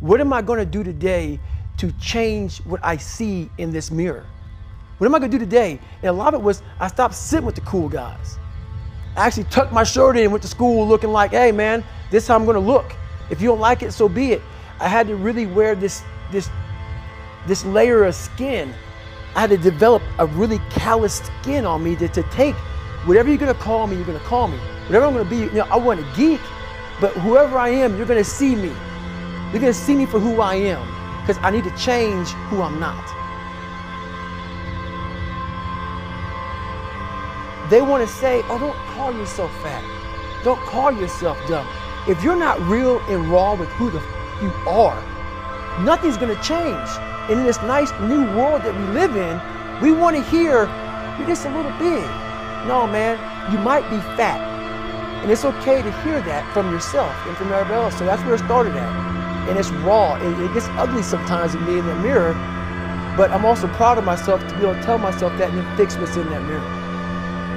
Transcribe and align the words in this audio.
What 0.00 0.22
am 0.22 0.32
I 0.32 0.40
going 0.40 0.58
to 0.58 0.64
do 0.64 0.82
today 0.82 1.38
to 1.76 1.92
change 1.92 2.58
what 2.64 2.80
I 2.82 2.96
see 2.96 3.50
in 3.58 3.70
this 3.70 3.90
mirror? 3.90 4.24
What 4.96 5.06
am 5.06 5.14
I 5.14 5.18
going 5.18 5.30
to 5.30 5.38
do 5.38 5.44
today? 5.44 5.78
And 6.02 6.08
a 6.08 6.12
lot 6.12 6.32
of 6.32 6.40
it 6.40 6.44
was 6.44 6.62
I 6.78 6.88
stopped 6.88 7.14
sitting 7.14 7.44
with 7.44 7.54
the 7.54 7.60
cool 7.62 7.88
guys. 7.88 8.38
I 9.14 9.26
actually 9.26 9.44
tucked 9.44 9.72
my 9.72 9.84
shirt 9.84 10.16
in 10.16 10.24
and 10.24 10.32
went 10.32 10.42
to 10.42 10.48
school 10.48 10.88
looking 10.88 11.10
like, 11.10 11.32
hey 11.32 11.52
man, 11.52 11.84
this 12.10 12.24
is 12.24 12.28
how 12.28 12.36
I'm 12.36 12.46
going 12.46 12.54
to 12.54 12.60
look. 12.60 12.94
If 13.28 13.42
you 13.42 13.48
don't 13.48 13.60
like 13.60 13.82
it, 13.82 13.92
so 13.92 14.08
be 14.08 14.32
it. 14.32 14.42
I 14.80 14.88
had 14.88 15.06
to 15.08 15.16
really 15.16 15.44
wear 15.46 15.74
this 15.74 16.02
this 16.32 16.48
this 17.46 17.64
layer 17.66 18.04
of 18.04 18.14
skin. 18.14 18.72
I 19.34 19.40
had 19.40 19.50
to 19.50 19.58
develop 19.58 20.02
a 20.18 20.26
really 20.26 20.60
calloused 20.70 21.26
skin 21.42 21.66
on 21.66 21.84
me 21.84 21.94
to, 21.96 22.08
to 22.08 22.22
take 22.24 22.54
whatever 23.04 23.28
you're 23.28 23.38
gonna 23.38 23.54
call 23.54 23.86
me, 23.86 23.96
you're 23.96 24.06
gonna 24.06 24.18
call 24.20 24.48
me. 24.48 24.56
Whatever 24.86 25.06
I'm 25.06 25.12
gonna 25.12 25.28
be, 25.28 25.38
you 25.38 25.52
know, 25.52 25.68
I 25.70 25.76
want 25.76 26.00
a 26.00 26.16
geek, 26.16 26.40
but 27.00 27.12
whoever 27.16 27.58
I 27.58 27.68
am, 27.68 27.96
you're 27.98 28.06
gonna 28.06 28.24
see 28.24 28.56
me. 28.56 28.72
You're 29.52 29.60
gonna 29.60 29.74
see 29.74 29.94
me 29.94 30.06
for 30.06 30.20
who 30.20 30.40
I 30.40 30.54
am, 30.54 30.86
because 31.20 31.38
I 31.42 31.50
need 31.50 31.64
to 31.64 31.76
change 31.76 32.28
who 32.48 32.62
I'm 32.62 32.78
not. 32.78 33.04
They 37.68 37.82
wanna 37.82 38.06
say, 38.06 38.42
oh, 38.48 38.58
don't 38.58 38.76
call 38.94 39.12
yourself 39.12 39.52
fat. 39.62 39.84
Don't 40.44 40.60
call 40.60 40.92
yourself 40.92 41.36
dumb. 41.48 41.66
If 42.08 42.22
you're 42.24 42.36
not 42.36 42.60
real 42.62 43.00
and 43.08 43.30
raw 43.30 43.54
with 43.54 43.68
who 43.70 43.90
the 43.90 44.00
you 44.40 44.50
are, 44.66 45.00
nothing's 45.82 46.16
gonna 46.16 46.40
change. 46.42 46.88
And 47.28 47.40
in 47.40 47.44
this 47.44 47.60
nice 47.62 47.90
new 48.00 48.24
world 48.36 48.62
that 48.62 48.74
we 48.74 48.84
live 48.94 49.14
in, 49.14 49.40
we 49.82 49.92
want 49.92 50.16
to 50.16 50.22
hear 50.22 50.66
you're 51.18 51.26
just 51.26 51.44
a 51.44 51.50
little 51.50 51.72
big. 51.72 52.04
No, 52.66 52.86
man, 52.86 53.18
you 53.52 53.58
might 53.58 53.88
be 53.90 53.98
fat. 54.16 54.40
And 55.22 55.30
it's 55.30 55.44
okay 55.44 55.82
to 55.82 55.92
hear 56.02 56.20
that 56.22 56.52
from 56.54 56.72
yourself 56.72 57.14
and 57.26 57.36
from 57.36 57.52
everybody 57.52 57.74
else. 57.74 57.98
So 57.98 58.06
that's 58.06 58.22
where 58.24 58.34
it 58.34 58.38
started 58.38 58.74
at. 58.76 59.09
And 59.50 59.58
it's 59.58 59.70
raw. 59.82 60.14
It, 60.14 60.40
it 60.40 60.54
gets 60.54 60.68
ugly 60.78 61.02
sometimes 61.02 61.54
in 61.54 61.66
me 61.66 61.80
in 61.80 61.86
the 61.86 61.96
mirror. 61.96 62.32
But 63.16 63.32
I'm 63.32 63.44
also 63.44 63.66
proud 63.74 63.98
of 63.98 64.04
myself 64.04 64.40
to 64.46 64.54
be 64.54 64.62
able 64.62 64.74
to 64.74 64.82
tell 64.82 64.96
myself 64.96 65.36
that 65.38 65.50
and 65.50 65.76
fix 65.76 65.96
what's 65.96 66.16
in 66.16 66.30
that 66.30 66.42
mirror. 66.44 66.62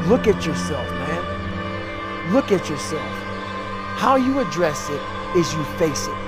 Look 0.10 0.28
at 0.28 0.46
yourself, 0.46 0.90
man. 0.92 2.34
Look 2.34 2.52
at 2.52 2.68
yourself. 2.68 3.08
How 3.96 4.16
you 4.16 4.40
address 4.40 4.90
it 4.90 5.02
is 5.38 5.54
you 5.54 5.64
face 5.78 6.08
it. 6.08 6.24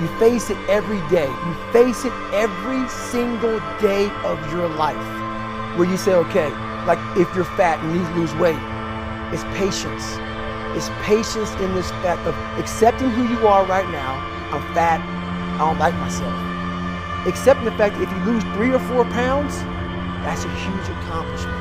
You 0.00 0.06
face 0.18 0.50
it 0.50 0.58
every 0.68 1.00
day. 1.08 1.28
You 1.28 1.54
face 1.72 2.04
it 2.04 2.12
every 2.32 2.88
single 2.88 3.58
day 3.80 4.10
of 4.22 4.38
your 4.52 4.68
life. 4.68 5.76
Where 5.76 5.88
you 5.88 5.96
say, 5.96 6.14
okay, 6.14 6.50
like 6.84 6.98
if 7.16 7.34
you're 7.34 7.44
fat 7.56 7.82
and 7.82 7.94
to 7.94 8.14
lose 8.14 8.34
weight, 8.36 8.60
it's 9.32 9.44
patience. 9.58 10.16
It's 10.76 10.88
patience 11.02 11.50
in 11.60 11.74
this 11.74 11.90
fact 12.04 12.26
of 12.26 12.34
accepting 12.58 13.10
who 13.10 13.28
you 13.28 13.48
are 13.48 13.64
right 13.66 13.88
now. 13.90 14.29
I'm 14.52 14.62
fat. 14.74 15.00
I 15.54 15.58
don't 15.58 15.78
like 15.78 15.94
myself. 15.94 16.34
Accepting 17.26 17.64
the 17.64 17.72
fact 17.72 17.96
that 17.96 18.02
if 18.02 18.10
you 18.10 18.18
lose 18.24 18.42
three 18.54 18.72
or 18.72 18.80
four 18.80 19.04
pounds, 19.06 19.58
that's 20.24 20.44
a 20.44 20.50
huge 20.50 20.88
accomplishment. 20.98 21.56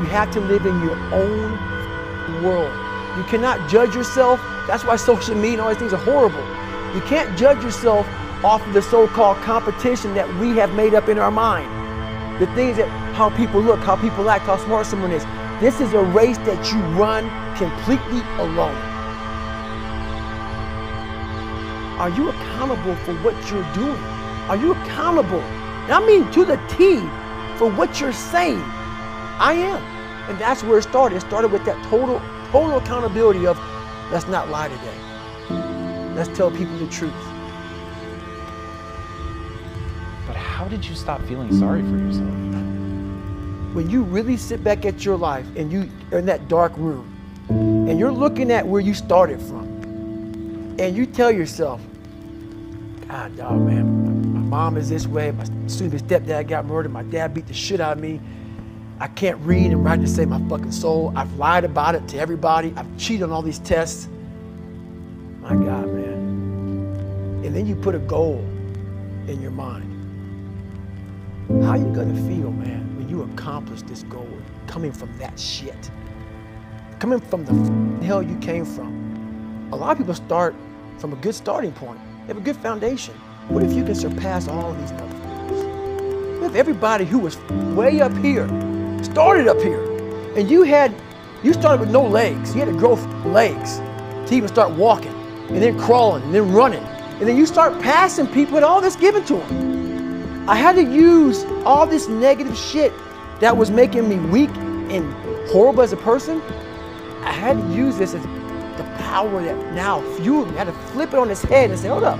You 0.00 0.06
have 0.06 0.30
to 0.32 0.40
live 0.40 0.64
in 0.64 0.80
your 0.82 0.96
own 1.12 1.58
world. 2.42 2.72
You 3.18 3.24
cannot 3.24 3.68
judge 3.68 3.94
yourself. 3.94 4.40
That's 4.66 4.84
why 4.84 4.96
social 4.96 5.34
media 5.34 5.52
and 5.52 5.60
all 5.60 5.68
these 5.68 5.78
things 5.78 5.92
are 5.92 6.04
horrible. 6.04 6.42
You 6.94 7.00
can't 7.02 7.36
judge 7.36 7.62
yourself 7.62 8.06
off 8.42 8.66
of 8.66 8.72
the 8.72 8.82
so-called 8.82 9.36
competition 9.38 10.14
that 10.14 10.32
we 10.36 10.56
have 10.56 10.74
made 10.74 10.94
up 10.94 11.08
in 11.08 11.18
our 11.18 11.30
mind. 11.30 11.68
The 12.40 12.46
things 12.54 12.78
that 12.78 12.88
how 13.14 13.28
people 13.30 13.60
look, 13.60 13.80
how 13.80 13.96
people 13.96 14.30
act, 14.30 14.46
how 14.46 14.56
smart 14.56 14.86
someone 14.86 15.10
is. 15.10 15.24
This 15.60 15.80
is 15.80 15.92
a 15.92 16.02
race 16.02 16.38
that 16.38 16.72
you 16.72 16.80
run 16.96 17.28
completely 17.56 18.22
alone. 18.38 18.89
Are 22.00 22.08
you 22.08 22.30
accountable 22.30 22.96
for 23.04 23.14
what 23.18 23.34
you're 23.50 23.74
doing? 23.74 24.02
Are 24.48 24.56
you 24.56 24.72
accountable? 24.72 25.40
And 25.40 25.92
I 25.92 26.06
mean 26.06 26.30
to 26.32 26.46
the 26.46 26.56
T 26.68 26.98
for 27.58 27.70
what 27.70 28.00
you're 28.00 28.12
saying. 28.12 28.62
I 29.38 29.52
am. 29.52 29.82
And 30.30 30.38
that's 30.38 30.64
where 30.64 30.78
it 30.78 30.82
started. 30.82 31.16
It 31.16 31.20
started 31.20 31.52
with 31.52 31.64
that 31.66 31.76
total, 31.90 32.22
total 32.50 32.78
accountability 32.78 33.46
of 33.46 33.58
let's 34.10 34.26
not 34.28 34.48
lie 34.48 34.68
today. 34.68 34.98
Let's 36.14 36.34
tell 36.34 36.50
people 36.50 36.78
the 36.78 36.88
truth. 36.88 37.12
But 40.26 40.36
how 40.36 40.68
did 40.68 40.86
you 40.86 40.94
stop 40.94 41.20
feeling 41.26 41.54
sorry 41.58 41.82
for 41.82 41.98
yourself? 41.98 42.50
when 43.74 43.88
you 43.88 44.02
really 44.02 44.36
sit 44.36 44.64
back 44.64 44.84
at 44.84 45.04
your 45.04 45.16
life 45.16 45.46
and 45.54 45.70
you 45.70 45.88
are 46.10 46.18
in 46.18 46.26
that 46.26 46.48
dark 46.48 46.76
room 46.76 47.06
and 47.48 48.00
you're 48.00 48.10
looking 48.10 48.50
at 48.50 48.66
where 48.66 48.80
you 48.80 48.94
started 48.94 49.40
from 49.40 49.64
and 50.80 50.96
you 50.96 51.06
tell 51.06 51.30
yourself, 51.30 51.80
Ah, 53.12 53.26
God, 53.26 53.36
dog, 53.36 53.60
man, 53.62 54.34
my 54.34 54.40
mom 54.40 54.76
is 54.76 54.88
this 54.88 55.04
way, 55.04 55.32
my 55.32 55.42
stupid 55.66 56.00
stepdad 56.06 56.46
got 56.46 56.64
murdered, 56.64 56.92
my 56.92 57.02
dad 57.02 57.34
beat 57.34 57.48
the 57.48 57.52
shit 57.52 57.80
out 57.80 57.96
of 57.96 58.02
me. 58.02 58.20
I 59.00 59.08
can't 59.08 59.36
read 59.38 59.72
and 59.72 59.84
write 59.84 60.00
to 60.02 60.06
save 60.06 60.28
my 60.28 60.40
fucking 60.48 60.70
soul. 60.70 61.12
I've 61.16 61.32
lied 61.34 61.64
about 61.64 61.96
it 61.96 62.06
to 62.08 62.18
everybody. 62.18 62.72
I've 62.76 62.86
cheated 62.96 63.24
on 63.24 63.32
all 63.32 63.42
these 63.42 63.58
tests. 63.58 64.06
My 65.40 65.48
God, 65.48 65.88
man. 65.88 67.42
And 67.44 67.56
then 67.56 67.66
you 67.66 67.74
put 67.74 67.96
a 67.96 67.98
goal 67.98 68.44
in 69.26 69.42
your 69.42 69.50
mind. 69.50 69.88
How 71.64 71.74
you 71.74 71.86
gonna 71.86 72.14
feel, 72.28 72.52
man? 72.52 72.96
When 72.96 73.08
you 73.08 73.22
accomplish 73.22 73.82
this 73.82 74.04
goal 74.04 74.28
coming 74.68 74.92
from 74.92 75.10
that 75.18 75.36
shit. 75.36 75.90
Coming 77.00 77.18
from 77.18 77.44
the 77.44 78.06
hell 78.06 78.22
you 78.22 78.36
came 78.38 78.64
from. 78.64 79.68
A 79.72 79.76
lot 79.76 79.90
of 79.90 79.98
people 79.98 80.14
start 80.14 80.54
from 80.98 81.12
a 81.12 81.16
good 81.16 81.34
starting 81.34 81.72
point. 81.72 81.98
Have 82.30 82.36
a 82.36 82.42
good 82.42 82.58
foundation. 82.58 83.12
What 83.48 83.64
if 83.64 83.72
you 83.72 83.84
can 83.84 83.96
surpass 83.96 84.46
all 84.46 84.70
of 84.70 84.78
these 84.78 84.92
motherfuckers? 84.92 86.40
What 86.40 86.50
if 86.50 86.54
everybody 86.54 87.04
who 87.04 87.18
was 87.18 87.36
way 87.74 88.00
up 88.00 88.16
here 88.18 88.46
started 89.02 89.48
up 89.48 89.60
here 89.60 89.82
and 90.36 90.48
you 90.48 90.62
had, 90.62 90.94
you 91.42 91.52
started 91.52 91.80
with 91.80 91.90
no 91.90 92.06
legs. 92.06 92.54
You 92.54 92.60
had 92.60 92.72
to 92.72 92.78
grow 92.78 92.94
legs 93.24 93.78
to 93.78 94.28
even 94.30 94.46
start 94.46 94.70
walking 94.70 95.12
and 95.48 95.60
then 95.60 95.76
crawling 95.76 96.22
and 96.22 96.32
then 96.32 96.52
running. 96.52 96.84
And 97.18 97.22
then 97.22 97.36
you 97.36 97.46
start 97.46 97.72
passing 97.82 98.28
people 98.28 98.54
with 98.54 98.62
all 98.62 98.80
this 98.80 98.94
given 98.94 99.24
to 99.24 99.34
them. 99.34 100.48
I 100.48 100.54
had 100.54 100.76
to 100.76 100.84
use 100.84 101.42
all 101.64 101.84
this 101.84 102.06
negative 102.06 102.56
shit 102.56 102.92
that 103.40 103.56
was 103.56 103.72
making 103.72 104.08
me 104.08 104.20
weak 104.30 104.50
and 104.56 105.12
horrible 105.48 105.82
as 105.82 105.92
a 105.92 105.96
person. 105.96 106.40
I 107.22 107.32
had 107.32 107.60
to 107.60 107.74
use 107.74 107.98
this 107.98 108.14
as 108.14 108.24
power 109.00 109.42
that 109.42 109.74
now 109.74 110.00
fueled 110.16 110.48
me. 110.48 110.54
I 110.54 110.64
had 110.64 110.66
to 110.66 110.72
flip 110.92 111.12
it 111.12 111.18
on 111.18 111.30
its 111.30 111.42
head 111.42 111.70
and 111.70 111.78
say, 111.78 111.88
hold 111.88 112.04
up, 112.04 112.18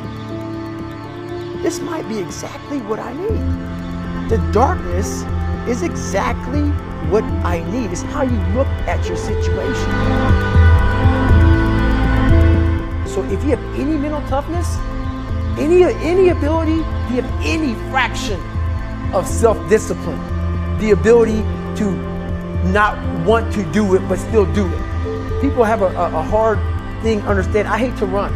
this 1.62 1.80
might 1.80 2.08
be 2.08 2.18
exactly 2.18 2.78
what 2.78 2.98
I 2.98 3.12
need. 3.12 4.28
The 4.30 4.38
darkness 4.52 5.24
is 5.68 5.82
exactly 5.82 6.62
what 7.10 7.24
I 7.44 7.62
need. 7.70 7.90
It's 7.90 8.02
how 8.02 8.22
you 8.22 8.38
look 8.56 8.68
at 8.88 9.06
your 9.06 9.16
situation. 9.16 9.90
So 13.06 13.22
if 13.24 13.42
you 13.44 13.50
have 13.50 13.62
any 13.74 13.96
mental 13.96 14.22
toughness, 14.28 14.78
any, 15.58 15.82
any 15.82 16.28
ability, 16.28 16.80
if 16.80 17.10
you 17.10 17.22
have 17.22 17.44
any 17.44 17.74
fraction 17.90 18.40
of 19.12 19.26
self-discipline, 19.26 20.18
the 20.78 20.92
ability 20.92 21.42
to 21.76 21.90
not 22.70 22.96
want 23.26 23.52
to 23.52 23.64
do 23.72 23.94
it 23.94 24.08
but 24.08 24.18
still 24.18 24.46
do 24.54 24.66
it. 24.66 25.40
People 25.40 25.64
have 25.64 25.82
a, 25.82 25.86
a, 25.86 26.18
a 26.18 26.22
hard 26.22 26.58
thing 27.02 27.22
understand. 27.22 27.68
I 27.68 27.78
hate 27.78 27.96
to 27.98 28.06
run. 28.06 28.32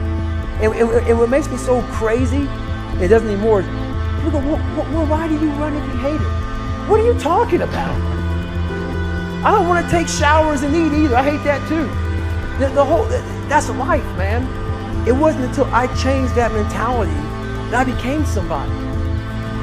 And, 0.61 0.73
and, 0.75 0.91
and, 0.91 1.19
what 1.19 1.29
makes 1.29 1.49
me 1.49 1.57
so 1.57 1.83
crazy, 1.93 2.49
it 3.03 3.09
doesn't 3.09 3.29
anymore, 3.29 3.63
people 4.23 4.41
go, 4.41 4.55
well, 4.55 4.93
well, 4.93 5.07
why 5.07 5.27
do 5.29 5.35
you 5.35 5.51
run 5.53 5.75
if 5.75 5.85
you 5.85 6.01
hate 6.01 6.21
it? 6.21 6.89
What 6.89 7.01
are 7.01 7.07
you 7.07 7.19
talking 7.19 7.63
about? 7.63 8.01
I 9.45 9.51
don't 9.51 9.69
want 9.69 9.85
to 9.85 9.91
take 9.91 10.09
showers 10.09 10.63
and 10.63 10.75
eat 10.75 11.05
either. 11.05 11.17
I 11.17 11.23
hate 11.23 11.45
that 11.45 11.61
too. 11.69 11.85
The, 12.59 12.73
the 12.73 12.85
whole, 12.85 13.05
that's 13.49 13.69
life, 13.69 14.05
man. 14.17 14.47
It 15.07 15.13
wasn't 15.13 15.45
until 15.45 15.67
I 15.67 15.87
changed 15.97 16.35
that 16.37 16.53
mentality 16.53 17.13
that 17.71 17.87
I 17.87 17.93
became 17.93 18.25
somebody. 18.25 18.71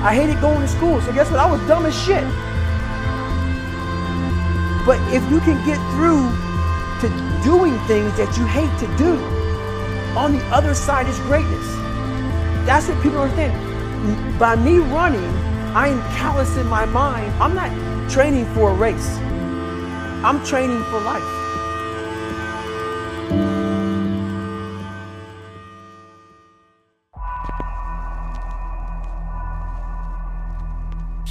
I 0.04 0.14
hated 0.14 0.42
going 0.42 0.62
to 0.62 0.68
school, 0.68 1.00
so 1.02 1.14
guess 1.14 1.32
what? 1.32 1.40
I 1.40 1.50
was 1.50 1.62
dumb 1.68 1.86
as 1.86 1.96
shit. 1.96 2.24
But 4.86 5.00
if 5.14 5.24
you 5.32 5.40
can 5.40 5.64
get 5.66 5.78
through 5.94 6.30
to 7.02 7.31
doing 7.44 7.78
things 7.88 8.16
that 8.18 8.38
you 8.38 8.46
hate 8.46 8.72
to 8.80 8.88
do, 8.98 9.18
on 10.18 10.38
the 10.38 10.44
other 10.46 10.74
side 10.74 11.08
is 11.08 11.18
greatness. 11.20 11.68
That's 12.66 12.88
what 12.88 13.02
people 13.02 13.20
understand. 13.20 14.40
By 14.40 14.56
me 14.56 14.78
running, 14.78 15.24
I 15.74 15.88
am 15.88 16.02
callous 16.18 16.58
in 16.58 16.68
my 16.68 16.86
mind. 16.86 17.32
I'm 17.42 17.56
not 17.56 17.72
training 18.12 18.46
for 18.54 18.72
a 18.72 18.74
race. 18.74 19.18
I'm 20.24 20.44
training 20.46 20.84
for 20.86 21.00
life. 21.00 21.41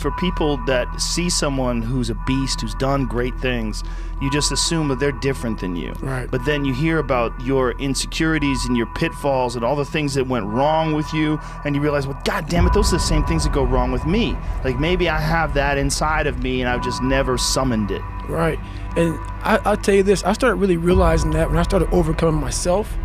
For 0.01 0.11
people 0.13 0.57
that 0.67 1.01
see 1.01 1.31
someone 1.31 1.83
who's 1.83 2.11
a 2.11 2.15
beast, 2.27 2.61
who's 2.61 2.75
done 2.75 3.07
great 3.07 3.39
things, 3.41 3.85
you 4.21 4.31
just 4.31 4.53
assume 4.53 4.89
that 4.89 4.99
they're 4.99 5.13
different 5.13 5.61
than 5.61 5.77
you. 5.77 5.93
Right. 6.01 6.31
But 6.31 6.45
then 6.45 6.65
you 6.65 6.75
hear 6.75 6.99
about 6.99 7.39
your 7.41 7.73
insecurities 7.73 8.65
and 8.67 8.77
your 8.77 8.87
pitfalls 8.95 9.57
and 9.57 9.65
all 9.65 9.77
the 9.77 9.85
things 9.85 10.15
that 10.15 10.27
went 10.27 10.47
wrong 10.47 10.93
with 10.93 11.13
you, 11.13 11.39
and 11.65 11.75
you 11.75 11.81
realize, 11.81 12.07
well, 12.07 12.21
God 12.25 12.49
damn 12.49 12.67
it, 12.67 12.73
those 12.73 12.93
are 12.93 12.97
the 12.97 13.03
same 13.03 13.25
things 13.25 13.45
that 13.45 13.53
go 13.53 13.65
wrong 13.65 13.93
with 13.93 14.05
me. 14.07 14.37
Like 14.65 14.79
maybe 14.79 15.09
I 15.09 15.19
have 15.19 15.55
that 15.55 15.79
inside 15.79 16.27
of 16.27 16.43
me, 16.43 16.61
and 16.61 16.69
I've 16.69 16.83
just 16.83 17.03
never 17.03 17.39
summoned 17.39 17.91
it. 17.91 18.03
Right. 18.29 18.59
And 18.97 19.19
I, 19.43 19.61
I'll 19.65 19.77
tell 19.77 19.95
you 19.95 20.03
this, 20.03 20.25
I 20.25 20.33
started 20.33 20.57
really 20.57 20.77
realizing 20.77 21.31
that 21.33 21.49
when 21.49 21.59
I 21.59 21.63
started 21.63 21.89
overcoming 21.93 22.41
myself, 22.41 22.97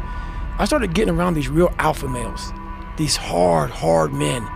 I 0.57 0.65
started 0.65 0.93
getting 0.93 1.13
around 1.13 1.33
these 1.33 1.49
real 1.49 1.73
alpha 1.79 2.07
males, 2.07 2.51
these 2.97 3.15
hard, 3.15 3.69
hard 3.69 4.13
men. 4.13 4.47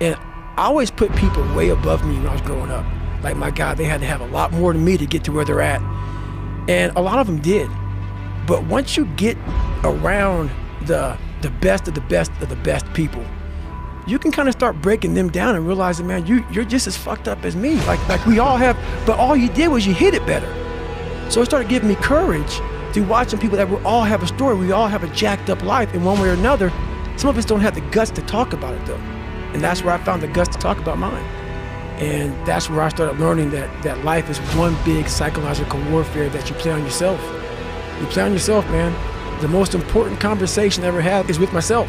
And 0.00 0.16
I 0.58 0.62
always 0.62 0.90
put 0.90 1.14
people 1.14 1.44
way 1.54 1.68
above 1.68 2.04
me 2.04 2.16
when 2.16 2.26
I 2.26 2.32
was 2.32 2.40
growing 2.40 2.72
up. 2.72 2.84
Like, 3.22 3.36
my 3.36 3.52
God, 3.52 3.78
they 3.78 3.84
had 3.84 4.00
to 4.00 4.06
have 4.08 4.20
a 4.20 4.26
lot 4.26 4.50
more 4.50 4.72
than 4.72 4.84
me 4.84 4.96
to 4.96 5.06
get 5.06 5.22
to 5.24 5.32
where 5.32 5.44
they're 5.44 5.60
at. 5.60 5.80
And 6.68 6.90
a 6.96 7.00
lot 7.00 7.20
of 7.20 7.28
them 7.28 7.38
did. 7.38 7.70
But 8.44 8.64
once 8.64 8.96
you 8.96 9.04
get 9.14 9.38
around 9.84 10.50
the 10.82 11.16
the 11.42 11.50
best 11.50 11.86
of 11.86 11.94
the 11.94 12.00
best 12.00 12.32
of 12.42 12.48
the 12.48 12.56
best 12.56 12.92
people, 12.92 13.24
you 14.08 14.18
can 14.18 14.32
kind 14.32 14.48
of 14.48 14.52
start 14.52 14.82
breaking 14.82 15.14
them 15.14 15.30
down 15.30 15.54
and 15.54 15.64
realizing, 15.64 16.08
man, 16.08 16.26
you 16.26 16.44
you're 16.50 16.64
just 16.64 16.88
as 16.88 16.96
fucked 16.96 17.28
up 17.28 17.44
as 17.44 17.54
me. 17.54 17.76
Like 17.86 18.08
like 18.08 18.26
we 18.26 18.40
all 18.40 18.56
have, 18.56 18.76
but 19.06 19.16
all 19.16 19.36
you 19.36 19.50
did 19.50 19.68
was 19.68 19.86
you 19.86 19.94
hit 19.94 20.12
it 20.12 20.26
better. 20.26 20.52
So 21.30 21.40
it 21.40 21.46
started 21.46 21.68
giving 21.68 21.88
me 21.88 21.94
courage 21.94 22.60
through 22.92 23.04
watching 23.04 23.38
people 23.38 23.58
that 23.58 23.70
we 23.70 23.76
all 23.84 24.02
have 24.02 24.24
a 24.24 24.26
story. 24.26 24.56
We 24.56 24.72
all 24.72 24.88
have 24.88 25.04
a 25.04 25.08
jacked 25.14 25.50
up 25.50 25.62
life 25.62 25.94
in 25.94 26.02
one 26.02 26.20
way 26.20 26.30
or 26.30 26.32
another. 26.32 26.70
Some 27.16 27.30
of 27.30 27.38
us 27.38 27.44
don't 27.44 27.60
have 27.60 27.76
the 27.76 27.90
guts 27.92 28.10
to 28.10 28.22
talk 28.22 28.52
about 28.54 28.74
it 28.74 28.84
though. 28.86 29.17
And 29.52 29.62
that's 29.62 29.82
where 29.82 29.94
I 29.94 29.98
found 29.98 30.22
the 30.22 30.28
guts 30.28 30.54
to 30.56 30.58
talk 30.58 30.78
about 30.78 30.98
mine. 30.98 31.24
And 31.98 32.34
that's 32.46 32.70
where 32.70 32.82
I 32.82 32.90
started 32.90 33.18
learning 33.18 33.50
that 33.50 33.82
that 33.82 34.04
life 34.04 34.30
is 34.30 34.38
one 34.56 34.76
big 34.84 35.08
psychological 35.08 35.80
warfare 35.90 36.28
that 36.28 36.48
you 36.48 36.54
play 36.56 36.70
on 36.70 36.84
yourself. 36.84 37.20
You 38.00 38.06
play 38.06 38.22
on 38.22 38.32
yourself, 38.32 38.64
man. 38.70 38.92
The 39.40 39.48
most 39.48 39.74
important 39.74 40.20
conversation 40.20 40.84
I 40.84 40.88
ever 40.88 41.00
had 41.00 41.28
is 41.28 41.38
with 41.38 41.52
myself. 41.52 41.88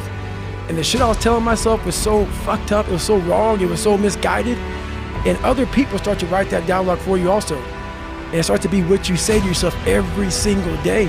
And 0.68 0.78
the 0.78 0.84
shit 0.84 1.02
I 1.02 1.08
was 1.08 1.18
telling 1.18 1.44
myself 1.44 1.84
was 1.86 1.96
so 1.96 2.26
fucked 2.46 2.72
up, 2.72 2.88
it 2.88 2.92
was 2.92 3.04
so 3.04 3.18
wrong, 3.18 3.60
it 3.60 3.68
was 3.68 3.82
so 3.82 3.98
misguided. 3.98 4.58
And 5.26 5.38
other 5.40 5.66
people 5.66 5.98
start 5.98 6.20
to 6.20 6.28
write 6.28 6.50
that 6.52 6.68
dialogue 6.68 7.00
for 7.00 7.18
you 7.18 7.30
also. 7.30 7.58
And 7.58 8.36
it 8.36 8.44
starts 8.44 8.64
to 8.64 8.70
be 8.70 8.84
what 8.84 9.10
you 9.10 9.18
say 9.18 9.40
to 9.40 9.46
yourself 9.46 9.76
every 9.88 10.30
single 10.30 10.76
day. 10.84 11.06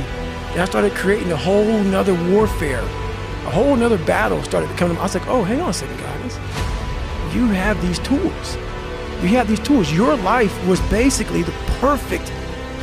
And 0.52 0.60
I 0.60 0.64
started 0.64 0.92
creating 0.92 1.30
a 1.30 1.36
whole 1.36 1.82
nother 1.84 2.14
warfare, 2.30 2.80
a 2.80 3.50
whole 3.50 3.76
nother 3.76 3.98
battle 3.98 4.42
started 4.42 4.68
becoming. 4.70 4.96
I 4.96 5.02
was 5.02 5.14
like, 5.14 5.26
oh, 5.28 5.44
hang 5.44 5.60
on 5.60 5.70
a 5.70 5.72
second, 5.72 5.98
guys. 5.98 6.09
You 7.32 7.46
have 7.46 7.80
these 7.80 7.98
tools. 8.00 8.56
You 9.22 9.28
have 9.36 9.46
these 9.46 9.60
tools. 9.60 9.92
Your 9.92 10.16
life 10.16 10.66
was 10.66 10.80
basically 10.88 11.42
the 11.42 11.52
perfect, 11.78 12.26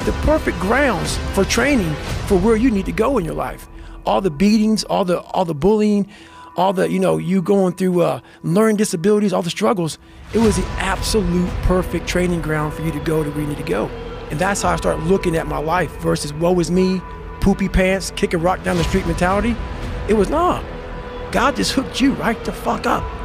the 0.06 0.14
perfect 0.24 0.58
grounds 0.60 1.18
for 1.34 1.44
training 1.44 1.94
for 2.28 2.38
where 2.38 2.56
you 2.56 2.72
need 2.72 2.86
to 2.86 2.92
go 2.92 3.18
in 3.18 3.26
your 3.26 3.34
life. 3.34 3.68
All 4.06 4.22
the 4.22 4.32
beatings, 4.32 4.84
all 4.86 5.04
the 5.04 5.20
all 5.20 5.44
the 5.44 5.54
bullying, 5.54 6.08
all 6.56 6.72
the 6.72 6.90
you 6.90 7.00
know 7.00 7.18
you 7.18 7.42
going 7.42 7.74
through 7.74 8.02
uh, 8.02 8.22
learning 8.44 8.78
disabilities, 8.78 9.34
all 9.34 9.42
the 9.42 9.50
struggles. 9.50 9.98
It 10.34 10.40
was 10.40 10.56
the 10.56 10.66
absolute 10.78 11.50
perfect 11.64 12.08
training 12.08 12.42
ground 12.42 12.74
for 12.74 12.84
you 12.84 12.92
to 12.92 13.00
go 13.00 13.24
to 13.24 13.30
where 13.32 13.42
you 13.42 13.48
need 13.48 13.58
to 13.58 13.64
go. 13.64 13.88
And 14.30 14.40
that's 14.40 14.62
how 14.62 14.70
I 14.70 14.76
started 14.78 15.04
looking 15.06 15.36
at 15.36 15.48
my 15.48 15.58
life 15.58 15.92
versus 15.98 16.34
woe 16.34 16.58
is 16.60 16.72
me, 16.72 17.02
poopy 17.42 17.68
pants, 17.68 18.12
kicking 18.12 18.42
rock 18.42 18.64
down 18.64 18.78
the 18.78 18.84
street 18.86 19.08
mentality. 19.08 19.56
It 20.08 20.14
was 20.14 20.30
nah. 20.30 20.64
God 21.32 21.56
just 21.58 21.74
hooked 21.74 22.00
you 22.00 22.14
right 22.14 22.42
the 22.46 22.54
fuck 22.54 22.86
up. 22.86 23.17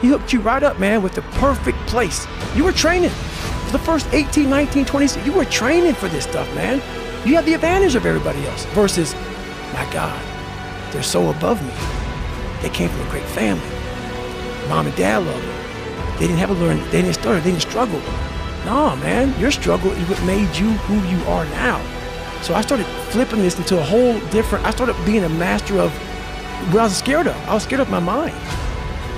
He 0.00 0.08
hooked 0.08 0.32
you 0.32 0.40
right 0.40 0.62
up, 0.62 0.78
man, 0.78 1.02
with 1.02 1.14
the 1.14 1.22
perfect 1.22 1.78
place. 1.86 2.26
You 2.54 2.64
were 2.64 2.72
training. 2.72 3.10
For 3.10 3.72
the 3.72 3.78
first 3.78 4.06
18, 4.12 4.48
19, 4.48 4.84
20, 4.84 5.20
you 5.22 5.32
were 5.32 5.44
training 5.44 5.94
for 5.94 6.08
this 6.08 6.24
stuff, 6.24 6.52
man. 6.54 6.82
You 7.26 7.34
have 7.36 7.44
the 7.44 7.54
advantage 7.54 7.94
of 7.94 8.06
everybody 8.06 8.44
else 8.46 8.64
versus, 8.66 9.14
my 9.74 9.86
God, 9.92 10.20
they're 10.92 11.02
so 11.02 11.30
above 11.30 11.62
me. 11.62 11.72
They 12.62 12.70
came 12.70 12.88
from 12.88 13.06
a 13.06 13.10
great 13.10 13.26
family. 13.26 13.62
Mom 14.68 14.86
and 14.86 14.96
dad 14.96 15.18
loved 15.18 15.46
them. 15.46 16.18
They 16.18 16.26
didn't 16.26 16.38
have 16.38 16.50
a 16.50 16.54
learn, 16.54 16.78
they 16.90 17.02
didn't 17.02 17.14
start, 17.14 17.42
they 17.42 17.50
didn't 17.50 17.62
struggle. 17.62 18.00
No, 18.64 18.96
man, 18.96 19.38
your 19.38 19.50
struggle 19.50 19.92
is 19.92 20.08
what 20.08 20.22
made 20.24 20.56
you 20.56 20.70
who 20.70 20.94
you 21.08 21.22
are 21.24 21.44
now. 21.46 21.78
So 22.42 22.54
I 22.54 22.62
started 22.62 22.86
flipping 23.10 23.40
this 23.40 23.58
into 23.58 23.78
a 23.78 23.82
whole 23.82 24.18
different, 24.30 24.64
I 24.64 24.70
started 24.70 24.96
being 25.04 25.24
a 25.24 25.28
master 25.28 25.78
of 25.78 25.92
what 26.72 26.80
I 26.80 26.84
was 26.84 26.96
scared 26.96 27.26
of. 27.26 27.36
I 27.48 27.54
was 27.54 27.64
scared 27.64 27.80
of 27.80 27.90
my 27.90 28.00
mind. 28.00 28.34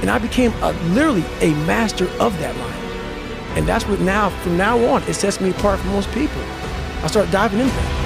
And 0.03 0.11
I 0.11 0.19
became 0.19 0.53
a, 0.63 0.73
literally 0.91 1.25
a 1.41 1.55
master 1.65 2.09
of 2.21 2.39
that 2.41 2.57
line. 2.57 3.57
And 3.57 3.67
that's 3.67 3.87
what 3.87 4.01
now, 4.01 4.31
from 4.41 4.57
now 4.57 4.85
on, 4.87 5.03
it 5.05 5.15
sets 5.15 5.41
me 5.41 5.51
apart 5.51 5.79
from 5.81 5.91
most 5.91 6.11
people. 6.13 6.43
I 7.03 7.07
started 7.07 7.31
diving 7.31 7.61
into 7.61 7.73
that. 7.75 8.03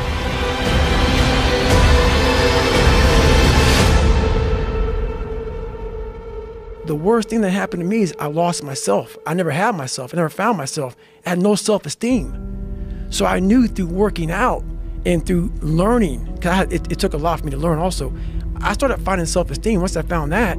The 6.87 6.95
worst 6.95 7.31
thing 7.31 7.41
that 7.41 7.51
happened 7.51 7.83
to 7.83 7.87
me 7.89 8.03
is 8.03 8.15
I 8.21 8.27
lost 8.27 8.63
myself. 8.63 9.17
I 9.27 9.35
never 9.35 9.51
had 9.51 9.75
myself. 9.75 10.15
I 10.15 10.19
never 10.19 10.29
found 10.29 10.57
myself. 10.57 10.95
I 11.25 11.31
had 11.31 11.41
no 11.41 11.55
self 11.57 11.85
esteem. 11.85 13.07
So 13.11 13.27
I 13.27 13.41
knew 13.41 13.67
through 13.67 13.87
working 13.87 14.31
out 14.31 14.63
and 15.05 15.25
through 15.25 15.51
learning, 15.63 16.33
because 16.35 16.73
it, 16.73 16.93
it 16.93 16.99
took 16.99 17.15
a 17.15 17.17
lot 17.17 17.41
for 17.41 17.45
me 17.45 17.51
to 17.51 17.57
learn 17.57 17.79
also. 17.79 18.13
I 18.61 18.73
started 18.73 18.99
finding 18.99 19.27
self 19.27 19.51
esteem. 19.51 19.81
Once 19.81 19.97
I 19.97 20.03
found 20.03 20.33
that, 20.33 20.59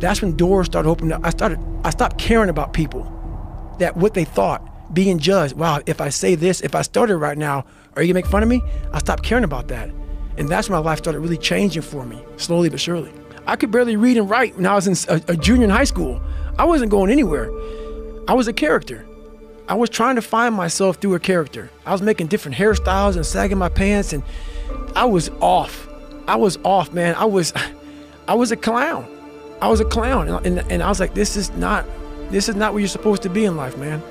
that's 0.00 0.22
when 0.22 0.36
doors 0.36 0.66
started 0.66 0.88
opening 0.88 1.12
up. 1.12 1.24
I 1.24 1.30
started, 1.30 1.58
I 1.84 1.90
stopped 1.90 2.18
caring 2.18 2.50
about 2.50 2.72
people, 2.72 3.04
that 3.78 3.96
what 3.96 4.14
they 4.14 4.24
thought, 4.24 4.94
being 4.94 5.18
judged. 5.18 5.54
Wow, 5.54 5.80
if 5.86 6.00
I 6.00 6.08
say 6.08 6.34
this, 6.34 6.60
if 6.60 6.74
I 6.74 6.82
started 6.82 7.18
right 7.18 7.36
now, 7.36 7.64
are 7.94 8.02
you 8.02 8.08
gonna 8.08 8.22
make 8.22 8.30
fun 8.30 8.42
of 8.42 8.48
me? 8.48 8.62
I 8.92 8.98
stopped 8.98 9.22
caring 9.22 9.44
about 9.44 9.68
that. 9.68 9.90
And 10.36 10.48
that's 10.48 10.68
when 10.68 10.78
my 10.78 10.84
life 10.84 10.98
started 10.98 11.18
really 11.18 11.36
changing 11.36 11.82
for 11.82 12.04
me, 12.04 12.22
slowly 12.36 12.68
but 12.68 12.80
surely. 12.80 13.12
I 13.46 13.56
could 13.56 13.70
barely 13.70 13.96
read 13.96 14.16
and 14.16 14.30
write 14.30 14.56
when 14.56 14.66
I 14.66 14.74
was 14.74 14.86
in 14.86 14.96
a, 15.08 15.32
a 15.32 15.36
junior 15.36 15.64
in 15.64 15.70
high 15.70 15.84
school. 15.84 16.22
I 16.58 16.64
wasn't 16.64 16.90
going 16.90 17.10
anywhere. 17.10 17.50
I 18.28 18.34
was 18.34 18.46
a 18.46 18.52
character. 18.52 19.06
I 19.68 19.74
was 19.74 19.90
trying 19.90 20.14
to 20.14 20.22
find 20.22 20.54
myself 20.54 20.96
through 20.96 21.14
a 21.14 21.20
character. 21.20 21.70
I 21.84 21.92
was 21.92 22.02
making 22.02 22.28
different 22.28 22.56
hairstyles 22.56 23.16
and 23.16 23.26
sagging 23.26 23.58
my 23.58 23.68
pants, 23.68 24.12
and 24.12 24.22
I 24.94 25.06
was 25.06 25.28
off. 25.40 25.88
I 26.26 26.36
was 26.36 26.58
off, 26.64 26.92
man. 26.92 27.14
I 27.16 27.24
was, 27.24 27.52
I 28.28 28.34
was 28.34 28.52
a 28.52 28.56
clown. 28.56 29.17
I 29.60 29.68
was 29.68 29.80
a 29.80 29.84
clown, 29.84 30.28
and, 30.28 30.46
and, 30.46 30.72
and 30.72 30.82
I 30.82 30.88
was 30.88 31.00
like, 31.00 31.14
this 31.14 31.36
is 31.36 31.50
not, 31.52 31.84
this 32.30 32.48
is 32.48 32.54
not 32.54 32.72
where 32.72 32.80
you're 32.80 32.88
supposed 32.88 33.22
to 33.22 33.28
be 33.28 33.44
in 33.44 33.56
life, 33.56 33.76
man. 33.76 34.02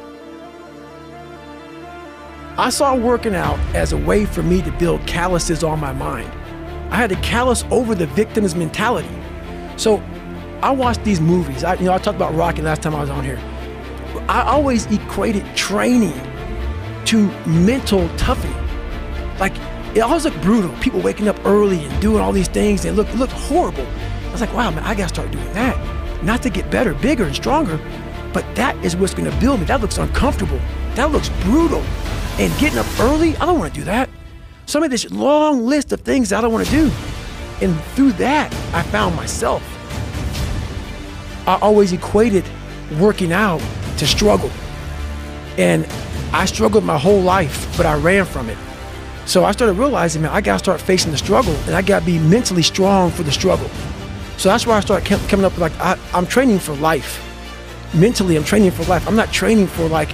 I 2.58 2.70
saw 2.70 2.96
working 2.96 3.36
out 3.36 3.60
as 3.76 3.94
a 3.94 3.98
way 3.98 4.26
for 4.26 4.42
me 4.42 4.62
to 4.64 4.72
build 4.72 5.06
calluses 5.06 5.64
on 5.64 5.80
my 5.80 5.94
mind. 5.94 6.32
I 6.92 6.96
had 6.96 7.10
to 7.12 7.16
callous 7.18 7.64
over 7.70 7.94
the 7.94 8.08
victim's 8.08 8.56
mentality. 8.56 9.16
So 9.78 10.02
I 10.64 10.72
watched 10.72 11.04
these 11.04 11.22
movies. 11.22 11.64
I, 11.64 11.76
you 11.76 11.86
know, 11.86 11.94
I 11.94 12.00
talked 12.00 12.16
about 12.16 12.34
Rocky 12.34 12.64
last 12.64 12.82
time 12.82 12.96
I 12.96 13.02
was 13.02 13.12
on 13.12 13.24
here. 13.24 13.40
I 14.28 14.42
always 14.42 14.88
equated 14.88 15.46
training 15.56 16.20
to 17.06 17.28
mental 17.46 18.10
toughening. 18.18 18.58
Like 19.40 19.54
it 19.96 20.00
always 20.00 20.26
looked 20.26 20.42
brutal. 20.42 20.76
People 20.82 21.00
waking 21.02 21.28
up 21.28 21.38
early 21.46 21.86
and 21.86 22.02
doing 22.02 22.22
all 22.22 22.32
these 22.32 22.48
things. 22.48 22.82
They 22.82 22.92
look 22.92 23.14
looked 23.14 23.34
horrible. 23.34 23.86
I 24.38 24.42
was 24.42 24.50
like, 24.50 24.56
wow, 24.56 24.70
man, 24.70 24.84
I 24.84 24.94
gotta 24.94 25.10
start 25.10 25.32
doing 25.32 25.52
that. 25.54 26.24
Not 26.24 26.44
to 26.44 26.52
get 26.52 26.70
better, 26.70 26.94
bigger, 26.94 27.24
and 27.24 27.36
stronger, 27.36 27.80
but 28.34 28.46
that 28.56 28.76
is 28.86 28.96
what's 28.96 29.16
gonna 29.16 29.36
build 29.40 29.62
me. 29.62 29.66
That 29.66 29.82
looks 29.82 29.98
uncomfortable. 29.98 30.60
That 30.94 31.12
looks 31.12 31.30
brutal. 31.42 31.82
And 32.38 32.56
getting 32.60 32.78
up 32.78 32.86
early, 33.00 33.36
I 33.38 33.48
don't 33.48 33.58
want 33.58 33.74
to 33.74 33.80
do 33.80 33.84
that. 33.86 34.12
So 34.68 34.78
I 34.78 34.84
made 34.84 34.92
this 34.92 35.10
long 35.10 35.66
list 35.66 35.92
of 35.92 36.02
things 36.02 36.32
I 36.32 36.40
don't 36.40 36.54
want 36.54 36.68
to 36.68 36.72
do. 36.72 36.92
And 37.62 37.76
through 37.96 38.12
that, 38.14 38.54
I 38.76 38.84
found 38.84 39.16
myself. 39.16 39.64
I 41.48 41.58
always 41.60 41.92
equated 41.92 42.46
working 43.00 43.34
out 43.34 43.60
to 43.98 44.06
struggle. 44.06 44.52
And 45.58 45.84
I 46.32 46.46
struggled 46.46 46.84
my 46.84 47.00
whole 47.00 47.22
life, 47.22 47.76
but 47.76 47.88
I 47.88 47.96
ran 47.96 48.24
from 48.24 48.50
it. 48.50 48.58
So 49.26 49.46
I 49.46 49.52
started 49.52 49.74
realizing, 49.74 50.22
man, 50.22 50.32
I 50.32 50.42
gotta 50.42 50.60
start 50.60 50.80
facing 50.80 51.12
the 51.12 51.18
struggle 51.18 51.56
and 51.66 51.74
I 51.74 51.82
gotta 51.82 52.06
be 52.06 52.20
mentally 52.20 52.62
strong 52.62 53.10
for 53.10 53.24
the 53.24 53.32
struggle. 53.32 53.72
So 54.38 54.50
that's 54.50 54.68
why 54.68 54.78
I 54.78 54.80
started 54.82 55.08
coming 55.30 55.46
up 55.46 55.54
with 55.54 55.62
like, 55.62 55.78
I, 55.80 55.98
I'm 56.14 56.28
training 56.28 56.60
for 56.60 56.74
life. 56.76 57.24
Mentally, 57.94 58.36
I'm 58.36 58.44
training 58.44 58.72
for 58.72 58.84
life. 58.84 59.08
I'm 59.08 59.16
not 59.16 59.32
training 59.32 59.68
for 59.68 59.88
like, 59.88 60.10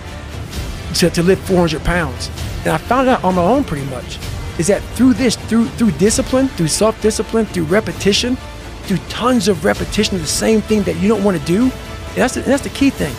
to, 0.96 1.10
to 1.10 1.24
lift 1.24 1.48
400 1.48 1.84
pounds. 1.84 2.30
And 2.60 2.70
I 2.70 2.78
found 2.78 3.10
out 3.10 3.24
on 3.24 3.36
my 3.36 3.44
own 3.44 3.64
pretty 3.64 3.86
much 3.90 4.20
is 4.58 4.68
that 4.68 4.82
through 4.96 5.14
this, 5.14 5.36
through 5.36 5.66
through 5.70 5.92
discipline, 5.92 6.48
through 6.50 6.68
self-discipline, 6.68 7.46
through 7.48 7.64
repetition, 7.64 8.36
through 8.84 8.98
tons 9.10 9.48
of 9.48 9.66
repetition 9.66 10.16
of 10.16 10.22
the 10.22 10.28
same 10.28 10.62
thing 10.62 10.84
that 10.84 10.96
you 10.98 11.08
don't 11.08 11.24
want 11.24 11.40
to 11.40 11.46
do, 11.46 11.64
and 11.64 12.16
that's 12.16 12.36
the, 12.36 12.42
and 12.42 12.52
that's 12.52 12.64
the 12.64 12.70
key 12.70 12.90
thing. 12.90 13.14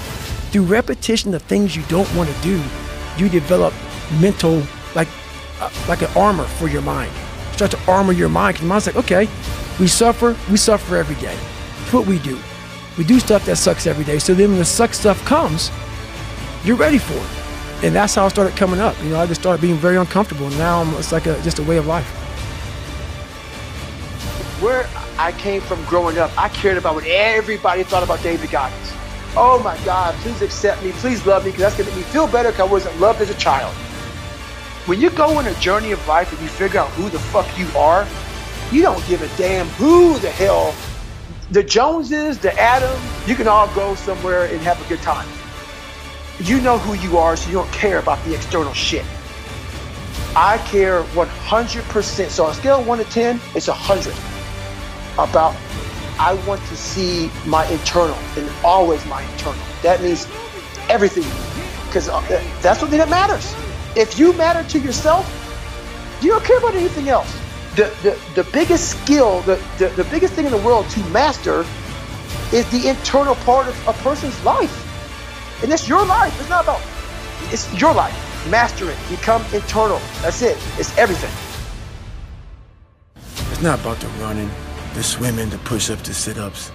Through 0.52 0.64
repetition 0.64 1.34
of 1.34 1.42
things 1.42 1.74
you 1.74 1.82
don't 1.88 2.12
want 2.14 2.30
to 2.30 2.42
do, 2.42 2.62
you 3.18 3.28
develop 3.28 3.74
mental 4.20 4.62
like 4.94 5.08
uh, 5.60 5.70
like 5.88 6.02
an 6.02 6.10
armor 6.16 6.44
for 6.44 6.68
your 6.68 6.82
mind. 6.82 7.10
You 7.48 7.54
start 7.54 7.70
to 7.72 7.90
armor 7.90 8.12
your 8.12 8.28
mind 8.28 8.54
because 8.54 8.62
your 8.62 8.68
mind's 8.68 8.86
like, 8.86 8.96
okay, 8.96 9.28
we 9.78 9.88
suffer, 9.88 10.36
we 10.50 10.56
suffer 10.56 10.96
every 10.96 11.16
day. 11.16 11.36
It's 11.82 11.92
what 11.92 12.06
we 12.06 12.18
do. 12.20 12.38
We 12.96 13.04
do 13.04 13.18
stuff 13.18 13.44
that 13.46 13.56
sucks 13.56 13.86
every 13.86 14.04
day. 14.04 14.18
So 14.18 14.34
then 14.34 14.50
when 14.50 14.58
the 14.58 14.64
suck 14.64 14.94
stuff 14.94 15.24
comes, 15.24 15.70
you're 16.64 16.76
ready 16.76 16.98
for 16.98 17.14
it. 17.14 17.84
And 17.84 17.94
that's 17.94 18.14
how 18.14 18.24
I 18.24 18.28
started 18.28 18.56
coming 18.56 18.80
up. 18.80 18.96
You 19.02 19.10
know, 19.10 19.20
I 19.20 19.26
just 19.26 19.40
started 19.40 19.60
being 19.60 19.76
very 19.76 19.96
uncomfortable. 19.96 20.46
And 20.46 20.56
now 20.58 20.80
I'm, 20.80 20.94
it's 20.94 21.12
like 21.12 21.26
a, 21.26 21.40
just 21.42 21.58
a 21.58 21.62
way 21.64 21.76
of 21.76 21.86
life. 21.86 22.06
Where 24.62 24.88
I 25.18 25.32
came 25.32 25.60
from 25.60 25.84
growing 25.84 26.18
up, 26.18 26.30
I 26.38 26.48
cared 26.48 26.78
about 26.78 26.94
what 26.94 27.04
everybody 27.06 27.82
thought 27.82 28.02
about 28.02 28.22
David 28.22 28.50
Goggins. 28.50 28.92
Oh 29.36 29.60
my 29.62 29.76
God, 29.84 30.14
please 30.20 30.40
accept 30.40 30.82
me, 30.84 30.92
please 30.92 31.26
love 31.26 31.44
me, 31.44 31.50
because 31.50 31.62
that's 31.62 31.76
going 31.76 31.90
to 31.90 31.96
make 31.96 32.06
me 32.06 32.12
feel 32.12 32.28
better 32.28 32.50
because 32.50 32.68
I 32.68 32.72
wasn't 32.72 33.00
loved 33.00 33.20
as 33.20 33.30
a 33.30 33.34
child. 33.34 33.74
When 34.86 35.00
you 35.00 35.10
go 35.10 35.36
on 35.36 35.46
a 35.46 35.54
journey 35.54 35.90
of 35.90 36.06
life 36.06 36.32
and 36.32 36.40
you 36.40 36.48
figure 36.48 36.78
out 36.78 36.88
who 36.90 37.10
the 37.10 37.18
fuck 37.18 37.46
you 37.58 37.66
are, 37.76 38.06
you 38.74 38.82
don't 38.82 39.06
give 39.06 39.22
a 39.22 39.36
damn 39.36 39.66
who 39.68 40.18
the 40.18 40.30
hell 40.30 40.74
the 41.50 41.62
Joneses, 41.62 42.38
the 42.38 42.58
Adam, 42.58 42.98
you 43.26 43.34
can 43.34 43.46
all 43.46 43.72
go 43.74 43.94
somewhere 43.94 44.46
and 44.46 44.60
have 44.62 44.84
a 44.84 44.88
good 44.88 45.00
time. 45.02 45.28
You 46.40 46.60
know 46.60 46.78
who 46.78 46.94
you 46.94 47.18
are, 47.18 47.36
so 47.36 47.48
you 47.48 47.54
don't 47.54 47.70
care 47.70 47.98
about 47.98 48.24
the 48.24 48.34
external 48.34 48.72
shit. 48.72 49.04
I 50.34 50.58
care 50.66 51.02
100%. 51.02 52.28
So 52.28 52.44
on 52.44 52.50
a 52.50 52.54
scale 52.54 52.80
of 52.80 52.86
1 52.86 52.98
to 52.98 53.04
10, 53.04 53.40
it's 53.54 53.68
100 53.68 54.14
about 55.14 55.54
I 56.18 56.34
want 56.46 56.60
to 56.62 56.76
see 56.76 57.30
my 57.46 57.66
internal 57.66 58.16
and 58.36 58.50
always 58.64 59.04
my 59.06 59.22
internal. 59.22 59.62
That 59.82 60.00
means 60.00 60.26
everything 60.88 61.24
because 61.86 62.08
uh, 62.08 62.20
that's 62.62 62.80
the 62.80 62.86
thing 62.86 62.98
that 62.98 63.10
matters. 63.10 63.54
If 63.96 64.18
you 64.18 64.32
matter 64.32 64.68
to 64.70 64.78
yourself, 64.78 65.24
you 66.20 66.30
don't 66.30 66.44
care 66.44 66.58
about 66.58 66.74
anything 66.74 67.08
else. 67.08 67.43
The, 67.76 67.92
the, 68.02 68.42
the 68.42 68.48
biggest 68.52 68.90
skill, 69.02 69.40
the, 69.42 69.56
the, 69.78 69.88
the 69.88 70.04
biggest 70.04 70.34
thing 70.34 70.46
in 70.46 70.52
the 70.52 70.58
world 70.58 70.88
to 70.90 71.00
master 71.10 71.64
is 72.52 72.70
the 72.70 72.88
internal 72.88 73.34
part 73.36 73.66
of 73.66 73.88
a 73.88 73.92
person's 73.94 74.42
life. 74.44 74.80
And 75.62 75.72
it's 75.72 75.88
your 75.88 76.04
life. 76.06 76.38
It's 76.40 76.48
not 76.48 76.62
about, 76.62 76.80
it's 77.52 77.72
your 77.80 77.92
life. 77.92 78.14
Master 78.48 78.88
it. 78.88 78.96
Become 79.08 79.44
internal. 79.52 79.98
That's 80.22 80.42
it. 80.42 80.56
It's 80.78 80.96
everything. 80.98 81.32
It's 83.50 83.62
not 83.62 83.80
about 83.80 83.98
the 83.98 84.08
running, 84.22 84.50
the 84.94 85.02
swimming, 85.02 85.48
the 85.48 85.58
push-ups, 85.58 86.06
the 86.06 86.14
sit-ups. 86.14 86.70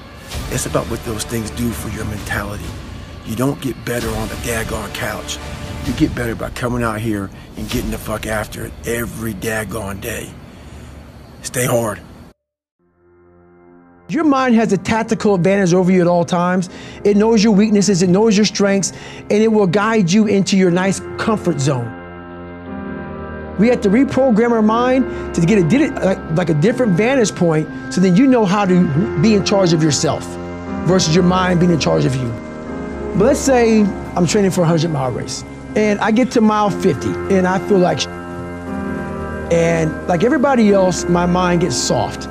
It's 0.50 0.66
about 0.66 0.86
what 0.88 1.04
those 1.06 1.24
things 1.24 1.50
do 1.52 1.70
for 1.72 1.90
your 1.96 2.06
mentality. 2.06 2.66
You 3.26 3.36
don't 3.36 3.62
get 3.62 3.86
better 3.86 4.10
on 4.10 4.28
the 4.28 4.36
daggone 4.36 4.94
couch. 4.94 5.38
You 5.86 5.94
get 5.94 6.14
better 6.14 6.36
by 6.36 6.50
coming 6.50 6.84
out 6.84 7.00
here 7.00 7.30
and 7.56 7.70
getting 7.70 7.92
the 7.92 7.98
fuck 7.98 8.26
after 8.26 8.66
it 8.66 8.74
every 8.86 9.34
daggone 9.34 10.02
day. 10.02 10.34
Stay 11.42 11.66
hard. 11.66 12.00
Your 14.10 14.24
mind 14.24 14.56
has 14.56 14.74
a 14.74 14.78
tactical 14.78 15.36
advantage 15.36 15.72
over 15.72 15.92
you 15.92 16.02
at 16.02 16.08
all 16.08 16.26
times. 16.26 16.70
It 17.04 17.16
knows 17.16 17.44
your 17.44 17.54
weaknesses, 17.54 18.02
it 18.02 18.10
knows 18.10 18.36
your 18.36 18.46
strengths, 18.46 18.92
and 19.20 19.32
it 19.32 19.52
will 19.52 19.68
guide 19.68 20.12
you 20.12 20.26
into 20.26 20.58
your 20.58 20.72
nice 20.72 21.00
comfort 21.20 21.60
zone. 21.60 21.96
We 23.60 23.68
have 23.68 23.82
to 23.82 23.90
reprogram 23.90 24.52
our 24.52 24.64
mind 24.64 25.36
to 25.36 25.46
get 25.46 25.60
a, 25.60 26.34
like 26.34 26.50
a 26.50 26.54
different 26.56 26.94
vantage 26.94 27.36
point 27.36 27.68
so 27.94 28.02
then 28.02 28.16
you 28.16 28.26
know 28.26 28.46
how 28.46 28.66
to 28.66 29.22
be 29.22 29.36
in 29.36 29.46
charge 29.46 29.74
of 29.74 29.84
yourself 29.84 30.24
versus 30.88 31.14
your 31.14 31.26
mind 31.26 31.60
being 31.60 31.72
in 31.72 31.80
charge 31.80 32.06
of 32.06 32.16
you. 32.16 32.30
But 33.18 33.26
let's 33.26 33.40
say 33.40 33.82
I'm 34.16 34.26
training 34.26 34.52
for 34.52 34.62
a 34.62 34.64
100 34.64 34.90
mile 34.90 35.12
race 35.12 35.44
and 35.76 36.00
I 36.00 36.12
get 36.12 36.32
to 36.32 36.42
mile 36.42 36.70
50 36.70 37.10
and 37.36 37.46
I 37.46 37.60
feel 37.68 37.80
like 37.80 38.00
and 39.52 40.08
like 40.08 40.24
everybody 40.24 40.72
else, 40.72 41.06
my 41.06 41.26
mind 41.26 41.62
gets 41.62 41.76
soft. 41.76 42.26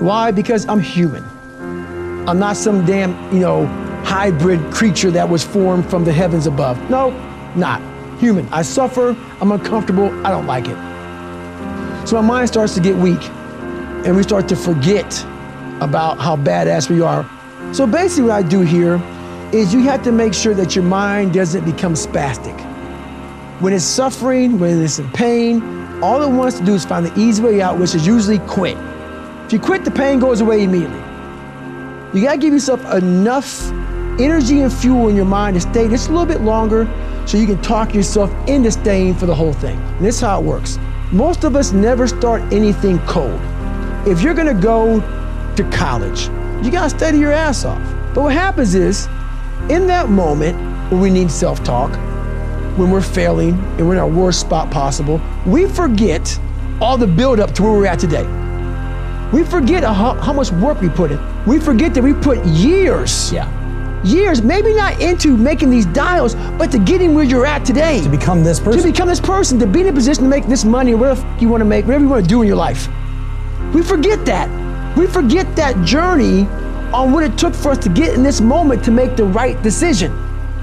Why? 0.00 0.30
Because 0.30 0.66
I'm 0.68 0.80
human. 0.80 1.24
I'm 2.28 2.38
not 2.38 2.56
some 2.56 2.84
damn, 2.84 3.12
you 3.32 3.40
know, 3.40 3.66
hybrid 4.04 4.72
creature 4.72 5.10
that 5.12 5.28
was 5.28 5.44
formed 5.44 5.88
from 5.88 6.04
the 6.04 6.12
heavens 6.12 6.46
above. 6.46 6.78
No, 6.90 7.10
not. 7.54 7.80
Human. 8.18 8.48
I 8.52 8.62
suffer, 8.62 9.16
I'm 9.40 9.52
uncomfortable, 9.52 10.10
I 10.26 10.30
don't 10.30 10.46
like 10.46 10.66
it. 10.66 10.76
So 12.08 12.20
my 12.20 12.26
mind 12.26 12.48
starts 12.48 12.74
to 12.74 12.80
get 12.80 12.96
weak 12.96 13.22
and 14.04 14.16
we 14.16 14.22
start 14.24 14.48
to 14.48 14.56
forget 14.56 15.24
about 15.80 16.18
how 16.18 16.36
badass 16.36 16.90
we 16.90 17.00
are. 17.00 17.28
So 17.72 17.86
basically 17.86 18.24
what 18.24 18.32
I 18.32 18.42
do 18.42 18.60
here 18.62 19.00
is 19.52 19.72
you 19.72 19.82
have 19.82 20.02
to 20.02 20.12
make 20.12 20.34
sure 20.34 20.54
that 20.54 20.74
your 20.74 20.84
mind 20.84 21.34
doesn't 21.34 21.64
become 21.64 21.94
spastic. 21.94 22.58
When 23.60 23.72
it's 23.72 23.84
suffering, 23.84 24.58
when 24.58 24.82
it's 24.82 24.98
in 24.98 25.08
pain, 25.10 25.81
all 26.02 26.20
it 26.22 26.28
wants 26.28 26.58
to 26.58 26.64
do 26.64 26.74
is 26.74 26.84
find 26.84 27.06
the 27.06 27.18
easy 27.18 27.42
way 27.42 27.62
out, 27.62 27.78
which 27.78 27.94
is 27.94 28.06
usually 28.06 28.40
quit. 28.40 28.76
If 29.46 29.52
you 29.52 29.60
quit, 29.60 29.84
the 29.84 29.90
pain 29.90 30.18
goes 30.18 30.40
away 30.40 30.64
immediately. 30.64 30.98
You 32.12 32.26
gotta 32.26 32.38
give 32.38 32.52
yourself 32.52 32.84
enough 32.92 33.70
energy 34.20 34.60
and 34.60 34.72
fuel 34.72 35.08
in 35.08 35.16
your 35.16 35.24
mind 35.24 35.54
to 35.54 35.60
stay 35.60 35.88
just 35.88 36.08
a 36.08 36.12
little 36.12 36.26
bit 36.26 36.42
longer 36.42 36.86
so 37.26 37.38
you 37.38 37.46
can 37.46 37.62
talk 37.62 37.94
yourself 37.94 38.30
into 38.48 38.70
staying 38.70 39.14
for 39.14 39.26
the 39.26 39.34
whole 39.34 39.52
thing. 39.52 39.78
And 39.78 40.04
this 40.04 40.16
is 40.16 40.20
how 40.20 40.40
it 40.40 40.44
works. 40.44 40.78
Most 41.12 41.44
of 41.44 41.54
us 41.54 41.72
never 41.72 42.08
start 42.08 42.42
anything 42.52 42.98
cold. 43.00 43.40
If 44.06 44.22
you're 44.22 44.34
gonna 44.34 44.54
go 44.54 45.00
to 45.54 45.70
college, 45.70 46.28
you 46.64 46.70
gotta 46.72 46.90
study 46.90 47.18
your 47.18 47.32
ass 47.32 47.64
off. 47.64 47.80
But 48.14 48.22
what 48.22 48.32
happens 48.34 48.74
is, 48.74 49.06
in 49.68 49.86
that 49.86 50.08
moment 50.08 50.58
when 50.90 51.00
we 51.00 51.10
need 51.10 51.30
self 51.30 51.62
talk, 51.62 51.92
when 52.76 52.90
we're 52.90 53.02
failing 53.02 53.54
and 53.76 53.86
we're 53.86 53.94
in 53.94 53.98
our 53.98 54.08
worst 54.08 54.40
spot 54.40 54.70
possible, 54.70 55.20
we 55.46 55.66
forget 55.66 56.38
all 56.80 56.96
the 56.96 57.06
buildup 57.06 57.52
to 57.54 57.62
where 57.62 57.72
we're 57.72 57.86
at 57.86 57.98
today. 57.98 58.24
We 59.32 59.44
forget 59.44 59.82
how, 59.82 60.14
how 60.14 60.32
much 60.32 60.50
work 60.52 60.80
we 60.80 60.88
put 60.88 61.10
in. 61.10 61.44
We 61.46 61.58
forget 61.58 61.94
that 61.94 62.02
we 62.02 62.12
put 62.12 62.44
years, 62.44 63.32
yeah. 63.32 63.48
years, 64.04 64.42
maybe 64.42 64.74
not 64.74 65.00
into 65.00 65.36
making 65.36 65.70
these 65.70 65.86
dials, 65.86 66.34
but 66.34 66.70
to 66.72 66.78
getting 66.78 67.14
where 67.14 67.24
you're 67.24 67.46
at 67.46 67.64
today. 67.64 68.02
To 68.02 68.08
become 68.08 68.44
this 68.44 68.60
person. 68.60 68.82
To 68.82 68.90
become 68.90 69.08
this 69.08 69.20
person, 69.20 69.58
to 69.58 69.66
be 69.66 69.80
in 69.80 69.88
a 69.88 69.92
position 69.92 70.24
to 70.24 70.28
make 70.28 70.46
this 70.46 70.64
money 70.64 70.92
or 70.92 70.98
whatever 70.98 71.36
you 71.40 71.48
want 71.48 71.62
to 71.62 71.64
make, 71.64 71.86
whatever 71.86 72.04
you 72.04 72.10
want 72.10 72.24
to 72.24 72.28
do 72.28 72.42
in 72.42 72.48
your 72.48 72.56
life. 72.56 72.88
We 73.74 73.82
forget 73.82 74.24
that. 74.26 74.48
We 74.96 75.06
forget 75.06 75.56
that 75.56 75.82
journey 75.84 76.46
on 76.92 77.12
what 77.12 77.24
it 77.24 77.38
took 77.38 77.54
for 77.54 77.70
us 77.70 77.78
to 77.78 77.88
get 77.88 78.12
in 78.12 78.22
this 78.22 78.40
moment 78.42 78.84
to 78.84 78.90
make 78.90 79.16
the 79.16 79.24
right 79.24 79.60
decision. 79.62 80.12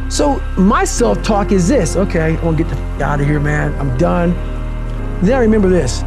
So 0.10 0.40
my 0.58 0.86
self-talk 0.86 1.52
is 1.52 1.68
this, 1.68 1.96
okay, 1.96 2.36
I'm 2.36 2.42
gonna 2.42 2.58
get 2.58 2.68
the 2.68 2.76
f- 2.76 3.02
out 3.02 3.22
of 3.22 3.28
here, 3.28 3.40
man. 3.40 3.74
I'm 3.80 3.96
done. 3.98 4.32
Then 5.22 5.36
I 5.36 5.40
remember 5.40 5.70
this. 5.70 6.04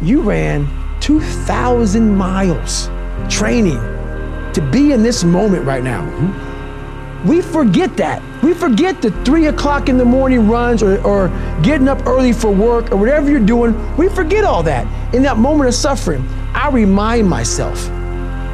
You 0.00 0.22
ran 0.22 0.68
2,000 1.00 2.14
miles 2.14 2.88
training 3.28 3.78
to 4.52 4.68
be 4.70 4.92
in 4.92 5.02
this 5.02 5.24
moment 5.24 5.64
right 5.64 5.82
now. 5.82 6.02
Mm-hmm. 6.02 7.28
We 7.28 7.42
forget 7.42 7.96
that. 7.96 8.22
We 8.42 8.54
forget 8.54 9.02
the 9.02 9.10
three 9.24 9.48
o'clock 9.48 9.88
in 9.88 9.98
the 9.98 10.04
morning 10.04 10.48
runs 10.48 10.82
or, 10.82 11.04
or 11.04 11.28
getting 11.62 11.88
up 11.88 12.06
early 12.06 12.32
for 12.32 12.50
work 12.50 12.92
or 12.92 12.96
whatever 12.96 13.28
you're 13.28 13.40
doing. 13.40 13.74
We 13.96 14.08
forget 14.08 14.44
all 14.44 14.62
that. 14.62 14.86
In 15.14 15.22
that 15.24 15.36
moment 15.36 15.68
of 15.68 15.74
suffering, 15.74 16.26
I 16.54 16.70
remind 16.70 17.28
myself 17.28 17.90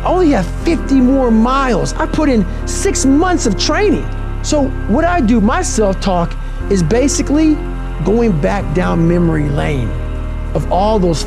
I 0.06 0.10
only 0.10 0.30
have 0.30 0.46
50 0.64 1.00
more 1.00 1.32
miles. 1.32 1.92
I 1.94 2.06
put 2.06 2.28
in 2.28 2.46
six 2.68 3.04
months 3.04 3.44
of 3.44 3.58
training. 3.58 4.06
So, 4.44 4.68
what 4.86 5.04
I 5.04 5.20
do, 5.20 5.40
my 5.40 5.62
self 5.62 6.00
talk, 6.00 6.32
is 6.70 6.80
basically 6.80 7.54
going 8.04 8.40
back 8.40 8.72
down 8.72 9.08
memory 9.08 9.48
lane 9.48 9.88
of 10.54 10.70
all 10.70 11.00
those 11.00 11.24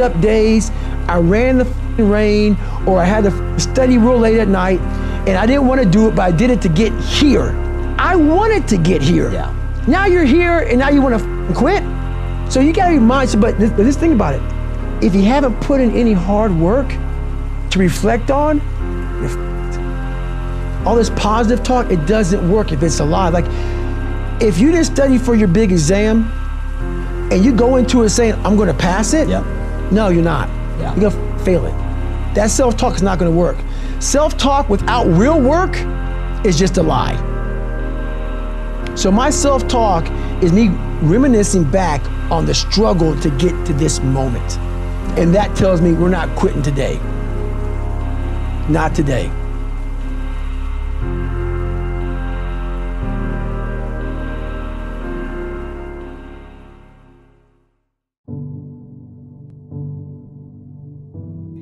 up 0.00 0.20
days. 0.20 0.72
I 1.06 1.18
ran 1.18 1.58
the 1.58 1.66
rain 2.02 2.56
or 2.84 2.98
I 2.98 3.04
had 3.04 3.22
to 3.22 3.60
study 3.60 3.96
real 3.96 4.18
late 4.18 4.40
at 4.40 4.48
night 4.48 4.80
and 5.28 5.38
I 5.38 5.46
didn't 5.46 5.68
want 5.68 5.80
to 5.80 5.88
do 5.88 6.08
it, 6.08 6.16
but 6.16 6.22
I 6.22 6.32
did 6.32 6.50
it 6.50 6.60
to 6.62 6.68
get 6.68 6.92
here. 7.04 7.50
I 7.96 8.16
wanted 8.16 8.66
to 8.66 8.76
get 8.76 9.02
here. 9.02 9.30
Yeah. 9.30 9.54
Now 9.86 10.06
you're 10.06 10.24
here 10.24 10.58
and 10.58 10.80
now 10.80 10.88
you 10.88 11.00
want 11.00 11.16
to 11.16 11.54
quit. 11.54 11.84
So 12.52 12.58
you 12.58 12.72
got 12.72 12.88
to 12.88 12.94
remind 12.94 13.32
you, 13.32 13.38
but 13.38 13.56
this, 13.56 13.70
but 13.70 13.84
this 13.84 13.96
thing 13.96 14.14
about 14.14 14.34
it, 14.34 14.42
if 15.00 15.14
you 15.14 15.22
haven't 15.22 15.60
put 15.60 15.80
in 15.80 15.92
any 15.92 16.12
hard 16.12 16.52
work 16.52 16.90
to 17.76 17.82
reflect 17.82 18.30
on, 18.30 18.60
all 20.86 20.94
this 20.94 21.10
positive 21.10 21.64
talk, 21.64 21.90
it 21.90 22.06
doesn't 22.06 22.48
work 22.48 22.72
if 22.72 22.82
it's 22.82 23.00
a 23.00 23.04
lie. 23.04 23.28
Like, 23.28 23.46
if 24.40 24.58
you 24.58 24.70
didn't 24.70 24.86
study 24.86 25.18
for 25.18 25.34
your 25.34 25.48
big 25.48 25.72
exam 25.72 26.30
and 27.32 27.44
you 27.44 27.52
go 27.52 27.76
into 27.76 28.02
it 28.02 28.10
saying, 28.10 28.34
I'm 28.44 28.56
going 28.56 28.68
to 28.68 28.74
pass 28.74 29.12
it, 29.12 29.28
yep. 29.28 29.44
no, 29.90 30.08
you're 30.08 30.22
not. 30.22 30.48
You're 30.78 31.10
going 31.10 31.38
to 31.38 31.44
fail 31.44 31.66
it. 31.66 31.74
That 32.34 32.50
self 32.50 32.76
talk 32.76 32.94
is 32.94 33.02
not 33.02 33.18
going 33.18 33.30
to 33.30 33.36
work. 33.36 33.56
Self 33.98 34.36
talk 34.36 34.68
without 34.68 35.06
real 35.06 35.40
work 35.40 35.76
is 36.44 36.58
just 36.58 36.76
a 36.76 36.82
lie. 36.82 37.16
So, 38.94 39.10
my 39.10 39.30
self 39.30 39.66
talk 39.68 40.06
is 40.42 40.52
me 40.52 40.68
reminiscing 41.02 41.64
back 41.64 42.04
on 42.30 42.46
the 42.46 42.54
struggle 42.54 43.18
to 43.20 43.30
get 43.30 43.66
to 43.66 43.72
this 43.72 44.00
moment. 44.00 44.58
And 45.18 45.34
that 45.34 45.56
tells 45.56 45.80
me 45.80 45.94
we're 45.94 46.10
not 46.10 46.28
quitting 46.36 46.62
today. 46.62 47.00
Not 48.68 48.96
today. 48.96 49.30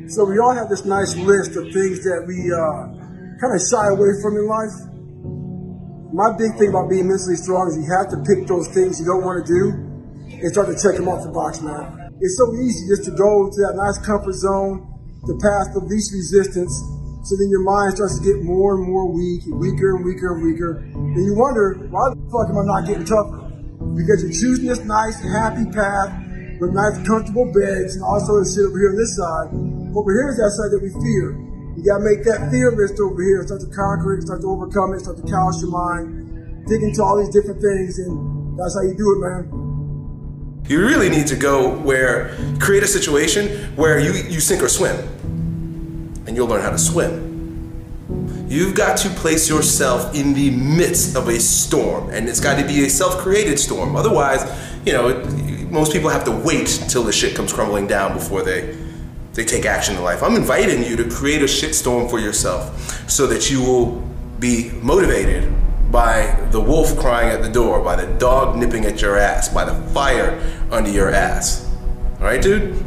So 0.09 0.25
we 0.25 0.39
all 0.39 0.55
have 0.55 0.71
this 0.71 0.87
nice 0.87 1.15
list 1.17 1.57
of 1.57 1.65
things 1.75 2.05
that 2.05 2.25
we 2.25 2.49
uh, 2.49 2.89
kind 3.37 3.53
of 3.53 3.61
shy 3.61 3.89
away 3.93 4.15
from 4.23 4.37
in 4.41 4.47
life. 4.47 4.73
My 6.15 6.33
big 6.39 6.57
thing 6.57 6.71
about 6.71 6.89
being 6.89 7.09
mentally 7.09 7.37
strong 7.37 7.69
is 7.69 7.77
you 7.77 7.91
have 7.93 8.09
to 8.15 8.23
pick 8.23 8.47
those 8.47 8.69
things 8.69 9.01
you 9.01 9.05
don't 9.05 9.25
want 9.25 9.45
to 9.45 9.47
do 9.53 9.75
and 10.41 10.53
start 10.53 10.69
to 10.69 10.79
check 10.81 10.97
them 10.97 11.09
off 11.09 11.25
the 11.25 11.33
box, 11.35 11.61
man. 11.61 12.15
It's 12.21 12.39
so 12.39 12.49
easy 12.55 12.87
just 12.89 13.05
to 13.05 13.11
go 13.11 13.51
to 13.51 13.59
that 13.67 13.75
nice 13.77 13.99
comfort 14.07 14.33
zone, 14.33 14.94
the 15.27 15.37
path 15.41 15.73
of 15.77 15.89
least 15.89 16.13
resistance, 16.13 16.73
so 17.25 17.33
then 17.41 17.49
your 17.49 17.65
mind 17.65 17.97
starts 17.97 18.21
to 18.21 18.25
get 18.25 18.45
more 18.45 18.77
and 18.77 18.85
more 18.85 19.09
weak, 19.09 19.41
weaker 19.49 19.97
and 19.97 20.05
weaker 20.05 20.37
and 20.37 20.45
weaker. 20.45 20.85
And 20.93 21.17
you 21.17 21.33
wonder, 21.33 21.81
why 21.89 22.13
the 22.13 22.21
fuck 22.29 22.53
am 22.53 22.61
I 22.61 22.65
not 22.69 22.85
getting 22.85 23.09
tougher? 23.09 23.49
Because 23.97 24.21
you're 24.21 24.37
choosing 24.37 24.69
this 24.69 24.85
nice, 24.85 25.17
happy 25.25 25.65
path 25.73 26.13
with 26.61 26.77
nice, 26.77 27.01
comfortable 27.09 27.49
beds 27.49 27.97
and 27.97 28.05
all 28.05 28.21
sort 28.21 28.45
of 28.45 28.49
shit 28.53 28.69
over 28.69 28.77
here 28.77 28.93
on 28.93 29.01
this 29.01 29.17
side. 29.17 29.49
Over 29.97 30.11
here 30.13 30.29
is 30.29 30.37
that 30.37 30.53
side 30.53 30.71
that 30.77 30.85
we 30.85 30.93
fear. 31.01 31.33
You 31.75 31.83
gotta 31.83 32.05
make 32.05 32.23
that 32.29 32.53
fear 32.53 32.77
list 32.77 33.01
over 33.01 33.17
here, 33.17 33.41
start 33.49 33.65
to 33.65 33.73
conquer 33.73 34.21
it, 34.21 34.29
start 34.29 34.45
to 34.45 34.49
overcome 34.53 34.93
it, 34.93 35.01
start 35.01 35.17
to 35.17 35.27
callous 35.27 35.65
your 35.65 35.73
mind, 35.73 36.69
dig 36.69 36.85
into 36.85 37.01
all 37.01 37.17
these 37.17 37.33
different 37.33 37.65
things, 37.65 37.99
and 37.99 38.61
that's 38.61 38.77
how 38.77 38.85
you 38.85 38.95
do 38.95 39.09
it, 39.17 39.19
man. 39.25 39.64
You 40.67 40.81
really 40.81 41.11
need 41.11 41.27
to 41.27 41.37
go 41.37 41.77
where 41.79 42.35
create 42.59 42.83
a 42.83 42.87
situation 42.87 43.77
where 43.77 43.99
you, 43.99 44.13
you 44.13 44.41
sink 44.41 44.63
or 44.63 44.69
swim. 44.69 44.97
And 46.27 46.35
you'll 46.35 46.47
learn 46.47 46.63
how 46.63 46.71
to 46.71 46.79
swim. 46.79 48.47
You've 48.49 48.75
got 48.75 48.97
to 48.99 49.11
place 49.11 49.49
yourself 49.49 50.15
in 50.15 50.33
the 50.33 50.51
midst 50.51 51.17
of 51.17 51.29
a 51.29 51.39
storm, 51.39 52.11
and 52.11 52.29
it's 52.29 52.41
got 52.41 52.59
to 52.59 52.67
be 52.67 52.85
a 52.85 52.89
self-created 52.89 53.59
storm. 53.59 53.97
Otherwise, 53.97 54.43
you 54.87 54.93
know, 54.93 55.23
most 55.71 55.93
people 55.93 56.09
have 56.09 56.25
to 56.25 56.31
wait 56.31 56.67
till 56.89 57.03
the 57.03 57.13
shit 57.13 57.35
comes 57.35 57.53
crumbling 57.53 57.87
down 57.87 58.15
before 58.15 58.43
they 58.43 58.77
they 59.35 59.45
take 59.45 59.67
action 59.67 59.97
in 59.97 60.03
life. 60.03 60.23
I'm 60.23 60.37
inviting 60.37 60.85
you 60.85 60.95
to 60.97 61.11
create 61.11 61.43
a 61.43 61.47
shitstorm 61.47 62.09
for 62.09 62.21
yourself 62.21 63.11
so 63.11 63.27
that 63.27 63.51
you 63.51 63.61
will 63.61 64.01
be 64.39 64.71
motivated 64.81 65.53
by 65.95 66.27
the 66.51 66.61
wolf 66.61 66.99
crying 66.99 67.29
at 67.29 67.41
the 67.43 67.49
door, 67.49 67.81
by 67.81 67.95
the 67.95 68.07
dog 68.19 68.57
nipping 68.57 68.85
at 68.85 69.01
your 69.01 69.17
ass, 69.17 69.49
by 69.49 69.65
the 69.65 69.75
fire 69.93 70.43
under 70.73 70.91
your 70.91 71.11
ass. 71.11 71.73
All 72.19 72.25
right, 72.25 72.43
dude? 72.43 72.85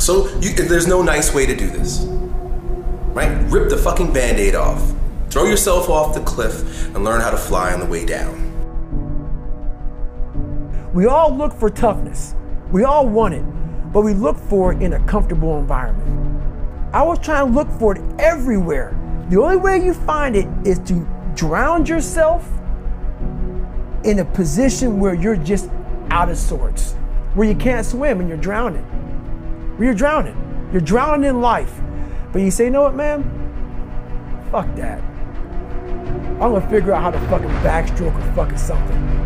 So 0.00 0.26
you, 0.38 0.54
there's 0.54 0.86
no 0.86 1.02
nice 1.02 1.34
way 1.34 1.44
to 1.44 1.54
do 1.54 1.68
this. 1.68 2.06
Right? 3.12 3.36
Rip 3.50 3.68
the 3.68 3.76
fucking 3.76 4.14
band 4.14 4.38
aid 4.38 4.54
off. 4.54 4.94
Throw 5.28 5.44
yourself 5.44 5.90
off 5.90 6.14
the 6.14 6.22
cliff 6.22 6.86
and 6.94 7.04
learn 7.04 7.20
how 7.20 7.30
to 7.30 7.36
fly 7.36 7.74
on 7.74 7.80
the 7.80 7.86
way 7.86 8.06
down. 8.06 8.46
We 10.94 11.04
all 11.04 11.36
look 11.36 11.52
for 11.52 11.68
toughness. 11.68 12.34
We 12.72 12.84
all 12.84 13.06
want 13.06 13.34
it 13.34 13.44
but 13.92 14.02
we 14.02 14.12
look 14.12 14.36
for 14.36 14.72
it 14.72 14.82
in 14.82 14.92
a 14.94 15.06
comfortable 15.06 15.58
environment. 15.58 16.44
I 16.92 17.02
was 17.02 17.18
trying 17.18 17.46
to 17.46 17.52
look 17.52 17.70
for 17.78 17.96
it 17.96 18.02
everywhere. 18.18 18.96
The 19.30 19.40
only 19.40 19.56
way 19.56 19.82
you 19.84 19.94
find 19.94 20.36
it 20.36 20.46
is 20.66 20.78
to 20.80 21.06
drown 21.38 21.86
yourself 21.86 22.44
in 24.02 24.18
a 24.18 24.24
position 24.24 24.98
where 24.98 25.14
you're 25.14 25.36
just 25.36 25.70
out 26.10 26.28
of 26.28 26.36
sorts, 26.36 26.94
where 27.34 27.46
you 27.46 27.54
can't 27.54 27.86
swim 27.86 28.18
and 28.18 28.28
you're 28.28 28.36
drowning. 28.38 28.82
Where 29.76 29.86
you're 29.86 29.94
drowning. 29.94 30.36
You're 30.72 30.80
drowning 30.80 31.30
in 31.30 31.40
life. 31.40 31.80
But 32.32 32.42
you 32.42 32.50
say, 32.50 32.64
you 32.64 32.70
know 32.70 32.82
what, 32.82 32.96
man? 32.96 33.22
Fuck 34.50 34.74
that. 34.74 35.00
I'm 35.00 36.52
gonna 36.52 36.68
figure 36.68 36.92
out 36.92 37.02
how 37.02 37.10
to 37.12 37.20
fucking 37.28 37.48
backstroke 37.62 38.18
or 38.18 38.34
fucking 38.34 38.58
something 38.58 39.18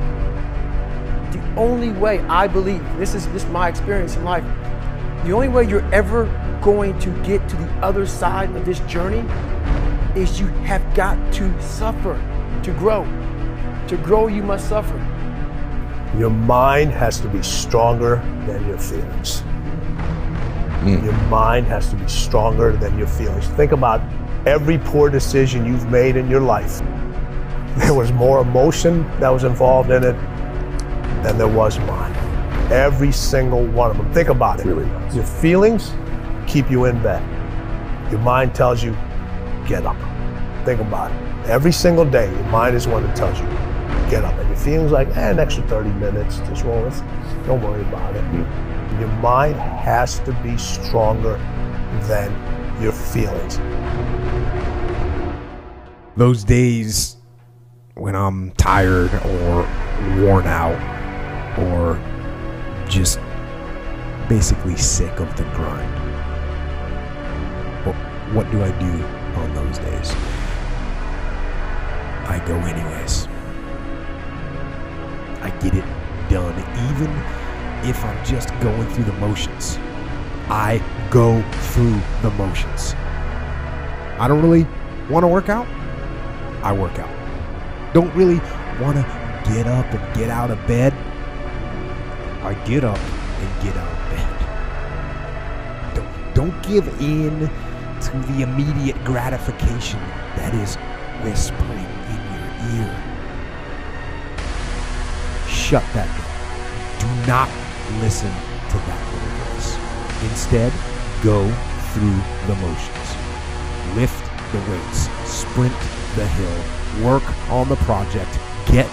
the 1.33 1.55
only 1.57 1.93
way 1.93 2.21
I 2.21 2.47
believe, 2.47 2.83
this 2.99 3.15
is 3.15 3.27
is 3.29 3.47
my 3.47 3.69
experience 3.69 4.17
in 4.17 4.25
life, 4.25 4.45
the 5.25 5.33
only 5.33 5.49
way 5.49 5.67
you're 5.67 5.91
ever 5.95 6.27
going 6.63 6.99
to 7.01 7.11
get 7.25 7.49
to 7.49 7.57
the 7.57 7.69
other 7.83 8.07
side 8.07 8.55
of 8.55 8.65
this 8.65 8.81
journey 8.81 9.21
is 10.17 10.41
you 10.41 10.47
have 10.65 10.83
got 10.95 11.17
to 11.35 11.63
suffer 11.63 12.15
to 12.63 12.73
grow. 12.75 13.05
To 13.89 13.97
grow, 13.97 14.29
you 14.29 14.43
must 14.43 14.69
suffer. 14.69 14.97
Your 16.19 16.31
mind 16.31 16.93
has 16.93 17.21
to 17.21 17.29
be 17.29 17.43
stronger 17.43 18.17
than 18.47 18.67
your 18.67 18.79
feelings. 18.79 19.43
Mm. 20.83 21.05
Your 21.05 21.17
mind 21.29 21.67
has 21.67 21.89
to 21.91 21.97
be 21.97 22.07
stronger 22.09 22.73
than 22.73 22.99
your 22.99 23.07
feelings. 23.07 23.47
Think 23.49 23.73
about 23.73 24.01
every 24.47 24.79
poor 24.79 25.09
decision 25.09 25.65
you've 25.65 25.91
made 25.91 26.17
in 26.17 26.29
your 26.29 26.41
life. 26.41 26.83
There 27.79 27.95
was 27.95 28.13
more 28.13 28.41
emotion 28.43 29.09
that 29.21 29.31
was 29.31 29.45
involved 29.45 29.91
in 29.91 30.05
it 30.05 30.17
than 31.23 31.39
there 31.39 31.49
was 31.49 31.79
mine. 31.81 32.13
Every 32.71 33.13
single 33.13 33.65
one 33.65 33.91
of 33.91 33.97
them. 33.97 34.13
Think 34.13 34.29
about 34.29 34.61
it. 34.61 34.67
Really 34.67 34.89
Your 35.15 35.25
feelings 35.25 35.93
keep 36.47 36.71
you 36.71 36.85
in 36.85 37.03
bed. 37.03 37.23
Your 38.11 38.21
mind 38.21 38.55
tells 38.55 38.83
you, 38.83 38.95
get 39.73 39.87
up. 39.87 39.97
Think 40.67 40.83
about 40.83 41.11
it. 41.11 41.49
Every 41.49 41.73
single 41.73 42.05
day, 42.05 42.31
your 42.31 42.45
mind 42.49 42.77
is 42.77 42.87
one 42.87 43.05
that 43.05 43.17
tells 43.17 43.41
you, 43.41 43.47
get 44.11 44.23
up. 44.23 44.35
And 44.39 44.47
your 44.51 44.59
feelings 44.59 44.93
like, 44.93 45.09
eh, 45.17 45.31
an 45.31 45.39
extra 45.39 45.67
30 45.67 45.89
minutes, 45.95 46.41
just 46.41 46.63
roll 46.65 46.83
with 46.83 46.99
Don't 47.47 47.63
worry 47.63 47.81
about 47.81 48.15
it. 48.15 48.23
Your 49.01 49.09
mind 49.23 49.55
has 49.57 50.19
to 50.27 50.33
be 50.43 50.59
stronger 50.59 51.39
than 52.03 52.31
your 52.83 52.93
feelings. 52.93 53.57
Those 56.19 56.45
days 56.45 57.17
when 57.95 58.15
I'm 58.15 58.51
tired 58.53 59.11
or 59.25 59.67
worn 60.21 60.47
out, 60.47 60.77
or 61.59 61.99
just 62.91 63.19
basically 64.29 64.77
sick 64.77 65.19
of 65.19 65.35
the 65.39 65.45
grind. 65.55 65.93
What, 67.87 67.97
what 68.35 68.51
do 68.51 68.63
I 68.63 68.71
do 68.79 69.22
on 69.37 69.55
those 69.55 69.79
days? 69.79 70.13
I 72.29 72.43
go 72.47 72.55
anyways. 72.57 73.29
I 75.43 75.51
get 75.61 75.75
it 75.75 75.85
done, 76.31 76.59
even 76.91 77.11
if 77.89 78.03
I'm 78.05 78.25
just 78.25 78.49
going 78.61 78.89
through 78.91 79.05
the 79.05 79.13
motions. 79.15 79.79
I 80.49 80.81
go 81.11 81.43
through 81.73 82.01
the 82.23 82.31
motions. 82.37 82.95
I 84.19 84.29
don't 84.29 84.41
really 84.43 84.67
want 85.11 85.25
to 85.25 85.29
work 85.29 85.49
out. 85.49 85.67
I 86.63 86.73
work 86.73 86.99
out. 86.99 87.11
Don't 87.93 88.15
really 88.15 88.39
want 88.81 88.97
to 88.97 89.03
get 89.53 89.67
up 89.67 89.87
and 89.87 90.15
get 90.17 90.31
out 90.31 90.51
of 90.51 90.65
bed. 90.67 90.93
I 92.43 92.55
get 92.65 92.85
up 92.85 92.99
and 92.99 93.63
get 93.63 93.77
out 93.77 93.91
of 93.91 93.99
bed. 94.11 95.95
Don't, 95.95 96.35
don't 96.35 96.63
give 96.63 96.87
in 97.01 97.51
to 98.09 98.19
the 98.33 98.43
immediate 98.43 99.03
gratification 99.05 100.01
that 100.37 100.55
is 100.55 100.77
whispering 101.25 101.87
in 102.13 102.21
your 102.35 102.87
ear. 102.87 102.95
Shut 105.49 105.85
that 105.95 106.09
door. 106.17 106.33
Do 107.01 107.27
not 107.27 107.49
listen 108.01 108.31
to 108.71 108.77
that 108.77 109.03
little 109.13 109.29
voice. 109.55 109.77
Instead, 110.31 110.73
go 111.23 111.49
through 111.93 112.21
the 112.47 112.57
motions. 112.61 113.09
Lift 113.97 114.23
the 114.53 114.59
weights, 114.71 115.09
sprint 115.29 115.77
the 116.17 116.27
hill, 116.27 117.05
work 117.05 117.25
on 117.51 117.69
the 117.69 117.77
project, 117.77 118.39
get 118.67 118.89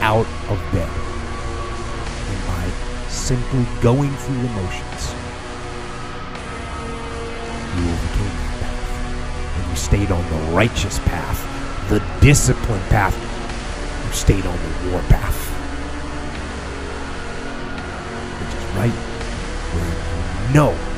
out 0.00 0.26
of 0.48 0.58
bed 0.72 1.06
simply 3.26 3.66
going 3.82 4.10
through 4.10 4.40
the 4.40 4.48
motions. 4.50 5.15
Stayed 9.86 10.10
on 10.10 10.28
the 10.30 10.52
righteous 10.52 10.98
path, 10.98 11.38
the 11.88 12.02
disciplined 12.20 12.82
path. 12.90 13.14
You 14.04 14.12
stayed 14.12 14.44
on 14.44 14.58
the 14.58 14.90
war 14.90 15.00
path. 15.02 15.38
Which 18.40 18.54
is 18.58 18.76
right 18.76 18.90
where 19.72 20.48
you 20.48 20.54
know 20.54 20.95